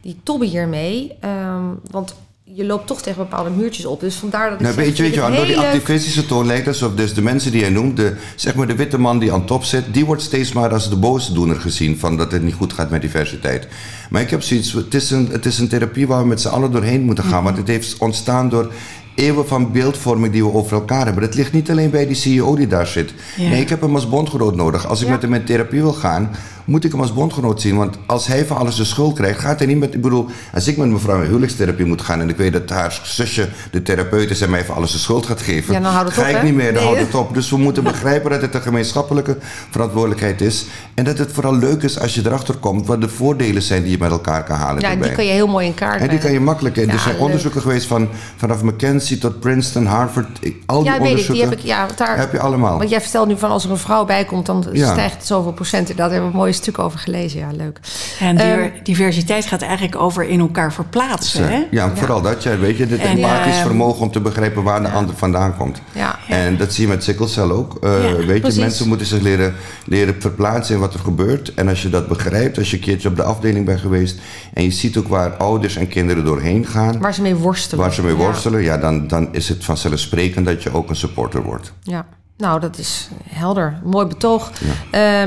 die 0.00 0.20
tobben 0.22 0.48
hiermee. 0.48 1.18
Um, 1.24 1.80
want 1.90 2.14
je 2.54 2.64
loopt 2.64 2.86
toch 2.86 3.02
tegen 3.02 3.18
bepaalde 3.18 3.50
muurtjes 3.50 3.86
op. 3.86 4.00
Dus 4.00 4.14
vandaar 4.14 4.50
dat 4.50 4.60
nou, 4.60 4.74
weet 4.74 4.96
je, 4.96 5.02
weet 5.02 5.14
je, 5.14 5.20
door 5.20 5.46
die 5.46 5.58
activistische 5.58 6.26
toon 6.26 6.46
lijkt 6.46 6.66
alsof 6.66 6.94
dus 6.94 7.14
de 7.14 7.22
mensen 7.22 7.52
die 7.52 7.60
jij 7.60 7.70
noemt, 7.70 7.96
de, 7.96 8.16
zeg 8.36 8.54
maar 8.54 8.66
de 8.66 8.74
witte 8.74 8.98
man 8.98 9.18
die 9.18 9.32
aan 9.32 9.46
top 9.46 9.64
zit, 9.64 9.84
die 9.92 10.04
wordt 10.04 10.22
steeds 10.22 10.52
maar 10.52 10.72
als 10.72 10.90
de 10.90 10.96
boosdoener 10.96 11.56
gezien 11.56 11.98
van 11.98 12.16
dat 12.16 12.32
het 12.32 12.42
niet 12.42 12.54
goed 12.54 12.72
gaat 12.72 12.90
met 12.90 13.00
diversiteit. 13.00 13.68
Maar 14.10 14.22
ik 14.22 14.30
heb 14.30 14.42
zoiets, 14.42 14.72
het 14.72 14.94
is 14.94 15.10
een, 15.10 15.28
het 15.30 15.46
is 15.46 15.58
een 15.58 15.68
therapie 15.68 16.06
waar 16.06 16.22
we 16.22 16.28
met 16.28 16.40
z'n 16.40 16.48
allen 16.48 16.72
doorheen 16.72 17.02
moeten 17.02 17.24
gaan, 17.24 17.32
mm 17.32 17.36
-hmm. 17.36 17.44
want 17.44 17.56
het 17.56 17.68
heeft 17.68 17.98
ontstaan 17.98 18.48
door 18.48 18.72
eeuwen 19.14 19.46
van 19.46 19.72
beeldvorming 19.72 20.32
die 20.32 20.44
we 20.44 20.52
over 20.52 20.72
elkaar 20.72 21.04
hebben. 21.04 21.22
Het 21.22 21.34
ligt 21.34 21.52
niet 21.52 21.70
alleen 21.70 21.90
bij 21.90 22.06
die 22.06 22.16
CEO 22.16 22.56
die 22.56 22.66
daar 22.66 22.86
zit. 22.86 23.14
Ja. 23.36 23.48
Nee, 23.48 23.60
ik 23.60 23.68
heb 23.68 23.80
hem 23.80 23.94
als 23.94 24.08
bondgenoot 24.08 24.56
nodig. 24.56 24.86
Als 24.86 25.00
ik 25.00 25.06
ja. 25.06 25.12
met 25.12 25.22
hem 25.22 25.34
in 25.34 25.44
therapie 25.44 25.80
wil 25.80 25.92
gaan, 25.92 26.30
moet 26.70 26.84
ik 26.84 26.90
hem 26.90 27.00
als 27.00 27.12
bondgenoot 27.12 27.60
zien. 27.60 27.76
Want 27.76 27.96
als 28.06 28.26
hij 28.26 28.46
van 28.46 28.56
alles 28.56 28.76
de 28.76 28.84
schuld 28.84 29.14
krijgt, 29.14 29.40
gaat 29.40 29.58
hij 29.58 29.66
niet 29.68 29.78
met... 29.78 29.94
Ik 29.94 30.00
bedoel, 30.00 30.26
als 30.54 30.66
ik 30.66 30.76
met 30.76 30.88
mevrouw 30.88 31.20
in 31.20 31.26
huwelijkstherapie 31.26 31.86
moet 31.86 32.02
gaan... 32.02 32.20
en 32.20 32.28
ik 32.28 32.36
weet 32.36 32.52
dat 32.52 32.70
haar 32.70 33.00
zusje 33.02 33.48
de 33.70 33.82
therapeut 33.82 34.30
is... 34.30 34.40
en 34.40 34.50
mij 34.50 34.64
van 34.64 34.74
alles 34.74 34.92
de 34.92 34.98
schuld 34.98 35.26
gaat 35.26 35.40
geven... 35.40 35.74
Ja, 35.74 35.80
dan 35.80 35.92
houdt 35.92 36.08
het 36.08 36.18
ga 36.18 36.22
op, 36.22 36.28
ik 36.28 36.36
hè? 36.36 36.42
niet 36.42 36.54
meer, 36.54 36.72
dan 36.72 36.74
nee. 36.74 36.84
houdt 36.84 37.00
het 37.00 37.14
op. 37.14 37.34
Dus 37.34 37.50
we 37.50 37.56
moeten 37.56 37.84
begrijpen 37.92 38.30
dat 38.30 38.40
het 38.40 38.54
een 38.54 38.62
gemeenschappelijke 38.62 39.36
verantwoordelijkheid 39.70 40.40
is. 40.40 40.66
En 40.94 41.04
dat 41.04 41.18
het 41.18 41.32
vooral 41.32 41.56
leuk 41.56 41.82
is 41.82 41.98
als 41.98 42.14
je 42.14 42.22
erachter 42.24 42.54
komt... 42.54 42.86
wat 42.86 43.00
de 43.00 43.08
voordelen 43.08 43.62
zijn 43.62 43.82
die 43.82 43.90
je 43.90 43.98
met 43.98 44.10
elkaar 44.10 44.44
kan 44.44 44.56
halen. 44.56 44.80
Ja, 44.80 44.96
die 44.96 45.12
kan 45.12 45.24
je 45.24 45.32
heel 45.32 45.48
mooi 45.48 45.66
in 45.66 45.74
kaart 45.74 46.00
En 46.00 46.08
die 46.08 46.18
kan 46.18 46.32
je 46.32 46.40
makkelijk... 46.40 46.76
Ja, 46.76 46.82
er 46.82 46.98
zijn 46.98 47.14
leuk. 47.14 47.22
onderzoeken 47.22 47.60
geweest 47.60 47.86
van, 47.86 48.08
vanaf 48.36 48.62
McKinsey 48.62 49.16
tot 49.16 49.40
Princeton, 49.40 49.86
Harvard... 49.86 50.28
Al 50.66 50.82
die 50.82 50.92
ja, 50.92 51.00
weet 51.00 51.18
ik. 51.18 51.26
Die 51.26 51.42
heb 51.42 51.52
ik, 51.52 51.60
ja, 51.60 51.86
daar, 51.96 52.18
heb 52.18 52.32
je 52.32 52.40
allemaal. 52.40 52.78
Want 52.78 52.90
jij 52.90 53.00
vertelt 53.00 53.28
nu 53.28 53.38
van 53.38 53.50
als 53.50 53.64
er 53.64 53.70
een 53.70 53.78
vrouw 53.78 54.04
bij 54.04 54.24
komt... 54.24 54.46
dan 54.46 54.64
stijgt 54.72 55.14
het 55.14 55.26
zoveel 55.26 55.52
procent. 55.52 55.96
Daar 55.96 56.10
hebben 56.10 56.30
we 56.30 56.36
mooi 56.36 56.52
stuk 56.60 56.78
over 56.78 56.98
gelezen. 56.98 57.38
Ja, 57.40 57.48
leuk. 57.52 57.80
En 58.20 58.38
Ehm, 58.38 58.48
diver- 58.48 58.72
diversiteit 58.82 59.46
gaat 59.46 59.62
eigenlijk 59.62 59.96
over 59.96 60.28
in 60.28 60.40
elkaar 60.40 60.72
verplaatsen. 60.72 61.48
Hè? 61.48 61.62
Ja, 61.70 61.96
vooral 61.96 62.22
dat. 62.22 62.42
Ja, 62.42 62.58
weet 62.58 62.76
je, 62.76 62.86
het 62.86 63.00
empathisch 63.00 63.56
eh, 63.56 63.62
vermogen 63.62 64.00
om 64.02 64.10
te 64.10 64.20
begrijpen 64.20 64.62
waar 64.62 64.82
de 64.82 64.88
ander 64.88 65.16
vandaan 65.16 65.56
komt. 65.56 65.80
Ja. 65.92 66.18
En 66.28 66.56
dat 66.56 66.72
zie 66.72 66.84
je 66.86 66.92
met 66.92 67.04
sikkelcel 67.04 67.50
ook. 67.50 67.76
Uh, 67.84 68.10
Ja, 68.10 68.26
weet 68.26 68.54
je, 68.54 68.60
mensen 68.60 68.88
moeten 68.88 69.06
zich 69.06 69.20
leren, 69.20 69.54
leren 69.84 70.14
verplaatsen 70.18 70.74
in 70.74 70.80
wat 70.80 70.94
er 70.94 71.00
gebeurt. 71.00 71.54
En 71.54 71.68
als 71.68 71.82
je 71.82 71.88
dat 71.88 72.08
begrijpt, 72.08 72.58
als 72.58 72.70
je 72.70 72.76
een 72.76 72.82
keertje 72.82 73.08
op 73.08 73.16
de 73.16 73.22
afdeling 73.22 73.66
bent 73.66 73.80
geweest... 73.80 74.18
en 74.54 74.62
je 74.62 74.70
ziet 74.70 74.96
ook 74.96 75.08
waar 75.08 75.30
ouders 75.36 75.76
en 75.76 75.88
kinderen 75.88 76.24
doorheen 76.24 76.66
gaan... 76.66 76.98
Waar 76.98 77.14
ze 77.14 77.22
mee 77.22 77.34
worstelen. 77.34 77.84
waar 77.84 77.94
ze 77.94 78.02
mee 78.02 78.14
worstelen... 78.14 78.62
Ja, 78.62 78.76
dan, 78.78 79.06
dan 79.06 79.28
is 79.32 79.48
het 79.48 79.64
vanzelfsprekend 79.64 80.46
dat 80.46 80.62
je 80.62 80.74
ook 80.74 80.88
een 80.90 80.96
supporter 80.96 81.42
wordt. 81.42 81.72
Ja, 81.82 82.06
nou, 82.36 82.60
dat 82.60 82.78
is 82.78 83.08
helder. 83.28 83.80
Mooi 83.84 84.06
betoog. 84.06 84.50
Ja, 84.92 85.22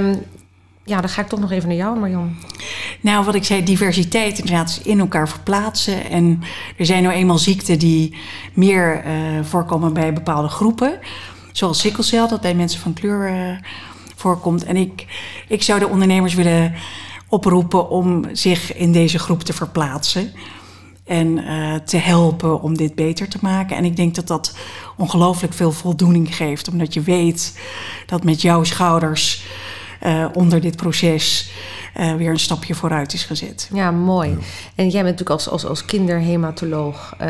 ja 0.83 1.01
dan 1.01 1.09
ga 1.09 1.21
ik 1.21 1.27
toch 1.27 1.39
nog 1.39 1.51
even 1.51 1.67
naar 1.67 1.77
jou, 1.77 1.99
Marjan. 1.99 2.35
Nou, 3.01 3.25
wat 3.25 3.35
ik 3.35 3.43
zei, 3.43 3.63
diversiteit 3.63 4.39
inderdaad 4.39 4.69
is 4.69 4.81
in 4.81 4.99
elkaar 4.99 5.29
verplaatsen. 5.29 6.09
En 6.09 6.41
er 6.77 6.85
zijn 6.85 7.03
nou 7.03 7.15
eenmaal 7.15 7.37
ziekten 7.37 7.79
die 7.79 8.15
meer 8.53 9.03
eh, 9.03 9.13
voorkomen 9.41 9.93
bij 9.93 10.13
bepaalde 10.13 10.47
groepen. 10.47 10.99
Zoals 11.51 11.79
sikkelcel, 11.79 12.27
dat 12.27 12.41
bij 12.41 12.55
mensen 12.55 12.79
van 12.79 12.93
kleur 12.93 13.27
eh, 13.27 13.57
voorkomt. 14.15 14.63
En 14.63 14.75
ik, 14.75 15.05
ik 15.47 15.63
zou 15.63 15.79
de 15.79 15.87
ondernemers 15.87 16.33
willen 16.33 16.73
oproepen 17.27 17.89
om 17.89 18.25
zich 18.31 18.75
in 18.75 18.91
deze 18.91 19.19
groep 19.19 19.43
te 19.43 19.53
verplaatsen. 19.53 20.31
En 21.05 21.45
eh, 21.45 21.75
te 21.75 21.97
helpen 21.97 22.61
om 22.61 22.77
dit 22.77 22.95
beter 22.95 23.27
te 23.27 23.37
maken. 23.41 23.77
En 23.77 23.85
ik 23.85 23.95
denk 23.95 24.15
dat 24.15 24.27
dat 24.27 24.55
ongelooflijk 24.97 25.53
veel 25.53 25.71
voldoening 25.71 26.35
geeft. 26.35 26.69
Omdat 26.69 26.93
je 26.93 27.01
weet 27.01 27.59
dat 28.05 28.23
met 28.23 28.41
jouw 28.41 28.63
schouders 28.63 29.32
eh, 30.03 30.25
onder 30.33 30.61
dit 30.61 30.75
proces 30.75 31.49
eh, 31.93 32.15
weer 32.15 32.29
een 32.29 32.39
stapje 32.39 32.75
vooruit 32.75 33.13
is 33.13 33.23
gezet. 33.23 33.69
Ja, 33.73 33.91
mooi. 33.91 34.29
En 34.75 34.83
jij 34.89 35.03
bent 35.03 35.03
natuurlijk 35.03 35.29
als, 35.29 35.49
als, 35.49 35.65
als 35.65 35.85
kinderhematoloog... 35.85 37.13
eh, 37.17 37.29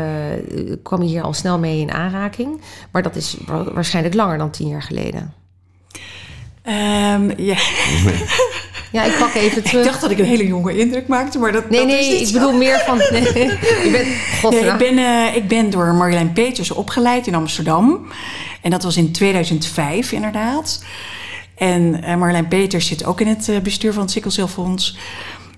kwam 0.82 1.02
je 1.02 1.08
hier 1.08 1.22
al 1.22 1.32
snel 1.32 1.58
mee 1.58 1.80
in 1.80 1.92
aanraking. 1.92 2.60
Maar 2.90 3.02
dat 3.02 3.16
is 3.16 3.36
wa- 3.46 3.72
waarschijnlijk 3.72 4.14
langer 4.14 4.38
dan 4.38 4.50
tien 4.50 4.68
jaar 4.68 4.82
geleden. 4.82 5.34
Ehm, 6.62 7.30
ja. 7.36 7.56
Ja, 8.92 9.04
ik 9.04 9.16
pak 9.18 9.34
even 9.34 9.62
terug. 9.62 9.80
Ik 9.84 9.86
dacht 9.90 10.00
dat 10.00 10.10
ik 10.10 10.18
een 10.18 10.24
hele 10.24 10.46
jonge 10.46 10.76
indruk 10.78 11.06
maakte, 11.08 11.38
maar 11.38 11.52
dat, 11.52 11.70
nee, 11.70 11.80
dat 11.80 11.88
is 11.88 11.94
nee, 12.06 12.10
niet 12.12 12.20
ik 12.20 12.26
zo. 12.26 12.32
bedoel 12.32 12.52
meer 12.52 12.78
van... 12.78 12.98
Nee, 13.12 13.22
je 13.22 13.88
bent... 13.92 14.06
God, 14.40 14.50
Nee, 14.52 14.64
ik, 14.70 14.76
ben, 14.76 15.34
ik 15.34 15.48
ben 15.48 15.70
door 15.70 15.94
Marjolein 15.94 16.32
Peters 16.32 16.70
opgeleid 16.70 17.26
in 17.26 17.34
Amsterdam. 17.34 18.06
En 18.60 18.70
dat 18.70 18.82
was 18.82 18.96
in 18.96 19.12
2005 19.12 20.12
inderdaad. 20.12 20.84
En 21.56 22.02
eh, 22.02 22.16
Marjolein 22.16 22.48
Peters 22.48 22.86
zit 22.86 23.04
ook 23.04 23.20
in 23.20 23.26
het 23.26 23.48
eh, 23.48 23.60
bestuur 23.60 23.92
van 23.92 24.02
het 24.02 24.10
Sikkelcelfonds. 24.10 24.96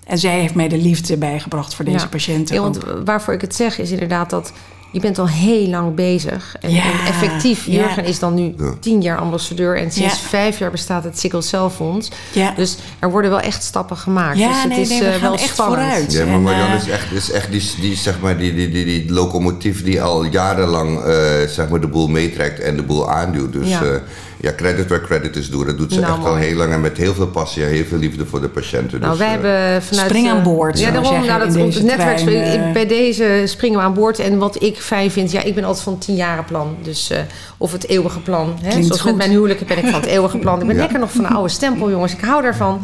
En 0.05 0.17
zij 0.17 0.39
heeft 0.39 0.55
mij 0.55 0.67
de 0.67 0.77
liefde 0.77 1.17
bijgebracht 1.17 1.73
voor 1.75 1.85
deze 1.85 1.97
Ja. 1.97 2.07
patiënten. 2.07 2.55
Ja, 2.55 2.61
want 2.61 2.79
waarvoor 3.05 3.33
ik 3.33 3.41
het 3.41 3.55
zeg 3.55 3.79
is 3.79 3.91
inderdaad 3.91 4.29
dat 4.29 4.51
je 4.91 4.99
bent 4.99 5.19
al 5.19 5.27
heel 5.27 5.67
lang 5.67 5.95
bezig. 5.95 6.55
En, 6.61 6.71
Ja, 6.71 6.83
en 6.83 7.07
effectief, 7.07 7.65
ja. 7.65 7.71
Jurgen 7.73 8.05
is 8.05 8.19
dan 8.19 8.33
nu 8.33 8.55
tien 8.79 9.01
jaar 9.01 9.17
ambassadeur. 9.17 9.77
En 9.77 9.91
sinds 9.91 10.13
Ja. 10.21 10.27
vijf 10.27 10.59
jaar 10.59 10.71
bestaat 10.71 11.03
het 11.03 11.19
Sickle 11.19 11.41
Cell 11.41 11.69
Fonds. 11.69 12.11
Ja. 12.31 12.53
Dus 12.55 12.77
er 12.99 13.11
worden 13.11 13.29
wel 13.31 13.39
echt 13.39 13.63
stappen 13.63 13.97
gemaakt. 13.97 14.37
Ja, 14.37 14.47
dus 14.47 14.57
het 14.61 14.67
nee, 14.71 14.79
is 14.81 14.89
nee, 14.89 14.99
we 14.99 15.05
eh, 15.05 15.11
gaan 15.11 15.21
wel 15.21 15.33
echt 15.33 15.53
spannend. 15.53 15.79
vooruit. 15.81 16.11
Ja, 16.13 16.25
maar 16.25 16.39
Marianne 16.39 16.75
eh, 16.75 16.81
is 16.81 16.89
echt, 16.89 17.11
is 17.11 17.31
echt 17.31 17.51
die, 17.51 17.71
die, 17.79 17.95
zeg 17.95 18.19
maar, 18.19 18.37
die, 18.37 18.55
die, 18.55 18.69
die, 18.69 18.85
die 18.85 19.11
locomotief 19.11 19.83
die 19.83 20.01
al 20.01 20.23
jarenlang 20.23 20.99
eh, 20.99 21.03
zeg 21.47 21.69
maar, 21.69 21.79
de 21.81 21.87
boel 21.87 22.07
meetrekt 22.07 22.59
en 22.59 22.75
de 22.75 22.83
boel 22.83 23.11
aanduwt. 23.11 23.53
Dus 23.53 23.69
Ja. 23.69 24.01
Ja, 24.41 24.53
credit 24.55 24.87
where 24.87 25.03
credit 25.03 25.35
is 25.35 25.49
due. 25.49 25.65
Dat 25.65 25.77
doet 25.77 25.93
ze 25.93 25.99
Nou, 25.99 26.13
echt 26.17 26.25
al 26.27 26.35
heel 26.35 26.55
lang 26.55 26.73
en 26.73 26.81
met 26.81 26.97
heel 26.97 27.13
veel 27.13 27.27
passie 27.27 27.63
en 27.63 27.69
heel 27.69 27.85
veel 27.85 27.97
liefde 27.97 28.25
voor 28.25 28.41
de 28.41 28.49
patiënten. 28.49 28.99
Nou, 28.99 29.11
dus, 29.11 29.19
wij 29.19 29.27
eh, 29.27 29.33
hebben 29.41 29.83
vanuit... 29.83 30.07
Spring 30.09 30.29
aan 30.29 30.37
eh, 30.37 30.43
boord, 30.43 30.79
Ja, 30.79 30.85
daarom, 30.91 31.05
zeggen, 31.11 31.27
nou, 31.27 31.39
dat 31.39 31.53
in 31.55 31.61
komt 31.61 31.73
het 31.73 31.83
netwerk. 31.83 32.17
trein, 32.17 32.61
eh. 32.61 32.71
Bij 32.71 32.87
deze 32.87 33.43
springen 33.45 33.79
we 33.79 33.83
aan 33.85 33.93
boord. 33.93 34.19
En 34.19 34.37
wat 34.37 34.63
ik 34.63 34.77
fijn 34.77 35.11
vind, 35.11 35.31
ja, 35.31 35.43
ik 35.43 35.55
ben 35.55 35.63
altijd 35.63 35.83
van 35.83 35.93
het 35.93 36.01
tienjarenplan. 36.01 36.75
Dus, 36.83 37.09
eh, 37.09 37.19
of 37.57 37.71
het 37.71 37.87
eeuwige 37.87 38.19
plan. 38.19 38.57
Hè? 38.61 38.83
Zoals 38.83 39.03
met 39.03 39.15
mijn 39.15 39.31
huwelijk 39.31 39.67
ben 39.67 39.77
ik 39.77 39.85
van 39.85 39.99
het 40.01 40.05
eeuwige 40.09 40.37
plan. 40.37 40.59
Ik 40.61 40.67
ben 40.67 40.75
Ja. 40.75 40.81
lekker 40.81 40.99
nog 40.99 41.11
van 41.11 41.23
de 41.23 41.29
oude 41.29 41.49
stempel, 41.49 41.89
jongens. 41.89 42.13
Ik 42.13 42.21
hou 42.21 42.41
daarvan. 42.41 42.81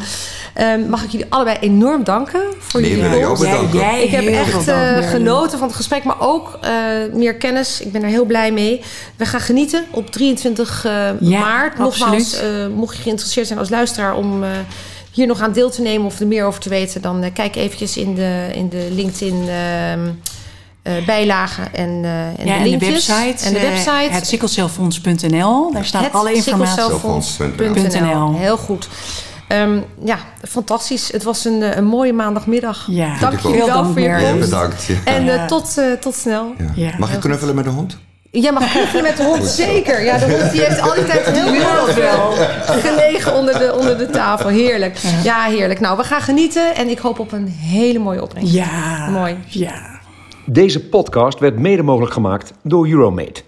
Ehm, 0.54 0.90
mag 0.90 1.04
ik 1.04 1.10
jullie 1.10 1.26
allebei 1.30 1.58
enorm 1.60 2.04
danken 2.04 2.42
voor 2.60 2.82
Nee, 2.82 2.98
jullie 3.00 3.20
jou 3.20 3.40
bedanken. 3.40 3.80
Jij, 3.80 3.94
jij 3.94 4.04
Ik 4.04 4.12
heb 4.12 4.26
echt 4.26 4.68
eh, 4.68 5.10
genoten 5.10 5.58
van 5.58 5.68
het 5.68 5.76
gesprek, 5.76 6.04
maar 6.04 6.20
ook 6.20 6.58
eh, 6.62 6.72
meer 7.14 7.36
kennis. 7.36 7.82
Ik 7.82 7.92
ben 7.92 8.04
er 8.04 8.10
heel 8.10 8.26
blij 8.26 8.52
mee. 8.52 8.82
We 9.16 9.26
gaan 9.26 9.40
genieten 9.40 9.86
op 9.92 10.12
23 10.12 10.86
eh, 10.86 10.92
Ja, 11.20 11.43
maart. 11.46 11.78
Nogmaals, 11.78 12.36
eh, 12.40 12.68
mocht 12.76 12.96
je 12.96 13.02
geïnteresseerd 13.02 13.48
zijn 13.48 13.60
als 13.60 13.70
luisteraar 13.70 14.16
om 14.16 14.44
eh, 14.44 14.50
hier 15.12 15.28
nog 15.28 15.40
aan 15.42 15.52
deel 15.52 15.70
te 15.70 15.82
nemen 15.82 16.06
of 16.06 16.20
er 16.20 16.28
meer 16.28 16.46
over 16.46 16.60
te 16.60 16.70
weten, 16.70 17.02
dan 17.02 17.24
eh, 17.24 17.34
kijk 17.34 17.56
eventjes 17.56 17.98
in 17.98 18.16
de, 18.16 18.50
in 18.54 18.70
de 18.70 18.88
LinkedIn 18.92 19.50
ehm, 19.50 20.10
eh, 20.82 21.06
bijlagen 21.06 21.74
en, 21.74 21.90
eh 22.04 22.26
en 22.26 22.36
Ja, 22.38 22.44
de 22.46 22.52
en 22.52 22.64
de 22.64 22.70
linkjes. 22.70 23.08
website, 23.08 23.46
En 23.46 23.54
de 23.54 23.60
website. 23.60 24.08
het 24.10 24.28
sikkelcelfonds.nl. 24.28 25.72
Daar 25.74 25.86
staat 25.86 26.04
Het 26.04 26.14
alle 26.14 26.34
informatie. 26.34 26.84
Heel 28.38 28.58
goed. 28.58 28.88
Ehm, 29.48 29.80
ja, 30.04 30.18
fantastisch. 30.50 31.12
Het 31.12 31.24
was 31.24 31.46
een, 31.46 31.78
een 31.78 31.86
mooie 31.86 32.14
maandagmiddag. 32.14 32.88
Ja. 32.90 33.18
Dank 33.20 33.40
je 33.40 33.48
wel 33.66 33.86
voor 33.86 34.00
je 34.02 34.08
dank, 34.08 34.22
ja, 34.22 34.32
komst. 34.32 34.50
bedankt. 34.50 34.84
Ja. 34.84 34.96
En 35.06 35.30
eh, 35.30 35.46
tot, 35.46 35.78
eh, 35.78 35.92
tot 35.92 36.16
snel. 36.16 36.54
Ja. 36.58 36.66
Ja. 36.76 36.92
Mag 37.00 37.14
ik 37.14 37.20
knuffelen 37.20 37.56
met 37.56 37.64
de 37.64 37.70
hond? 37.70 37.98
Jij 38.42 38.52
mag 38.52 38.72
knuffelen 38.72 39.04
met 39.04 39.18
de 39.18 39.24
hond, 39.24 39.46
zeker. 39.46 40.04
Ja, 40.04 40.18
de 40.18 40.26
hond 40.26 40.52
die 40.52 40.62
heeft 40.62 40.82
al 40.82 40.94
die 40.94 41.06
tijd 41.06 41.26
heel 41.38 41.96
wel 41.96 42.32
gelegen 42.66 43.34
onder 43.36 43.60
de, 43.60 43.74
onder 43.76 43.98
de 43.98 44.10
tafel. 44.10 44.50
Heerlijk. 44.50 44.98
Ja, 45.24 45.44
heerlijk. 45.44 45.80
Nou, 45.80 45.98
we 45.98 46.04
gaan 46.04 46.22
genieten 46.22 46.76
en 46.76 46.90
ik 46.90 47.00
hoop 47.00 47.20
op 47.20 47.32
een 47.32 47.48
hele 47.48 48.00
mooie 48.00 48.22
opbrengst. 48.22 48.54
Ja. 48.54 49.10
Mooi. 49.10 49.38
Ja. 49.48 50.00
Deze 50.46 50.88
podcast 50.88 51.40
werd 51.40 51.60
mede 51.60 51.84
mogelijk 51.84 52.14
gemaakt 52.14 52.54
door 52.64 52.88
Euromate. 52.88 53.42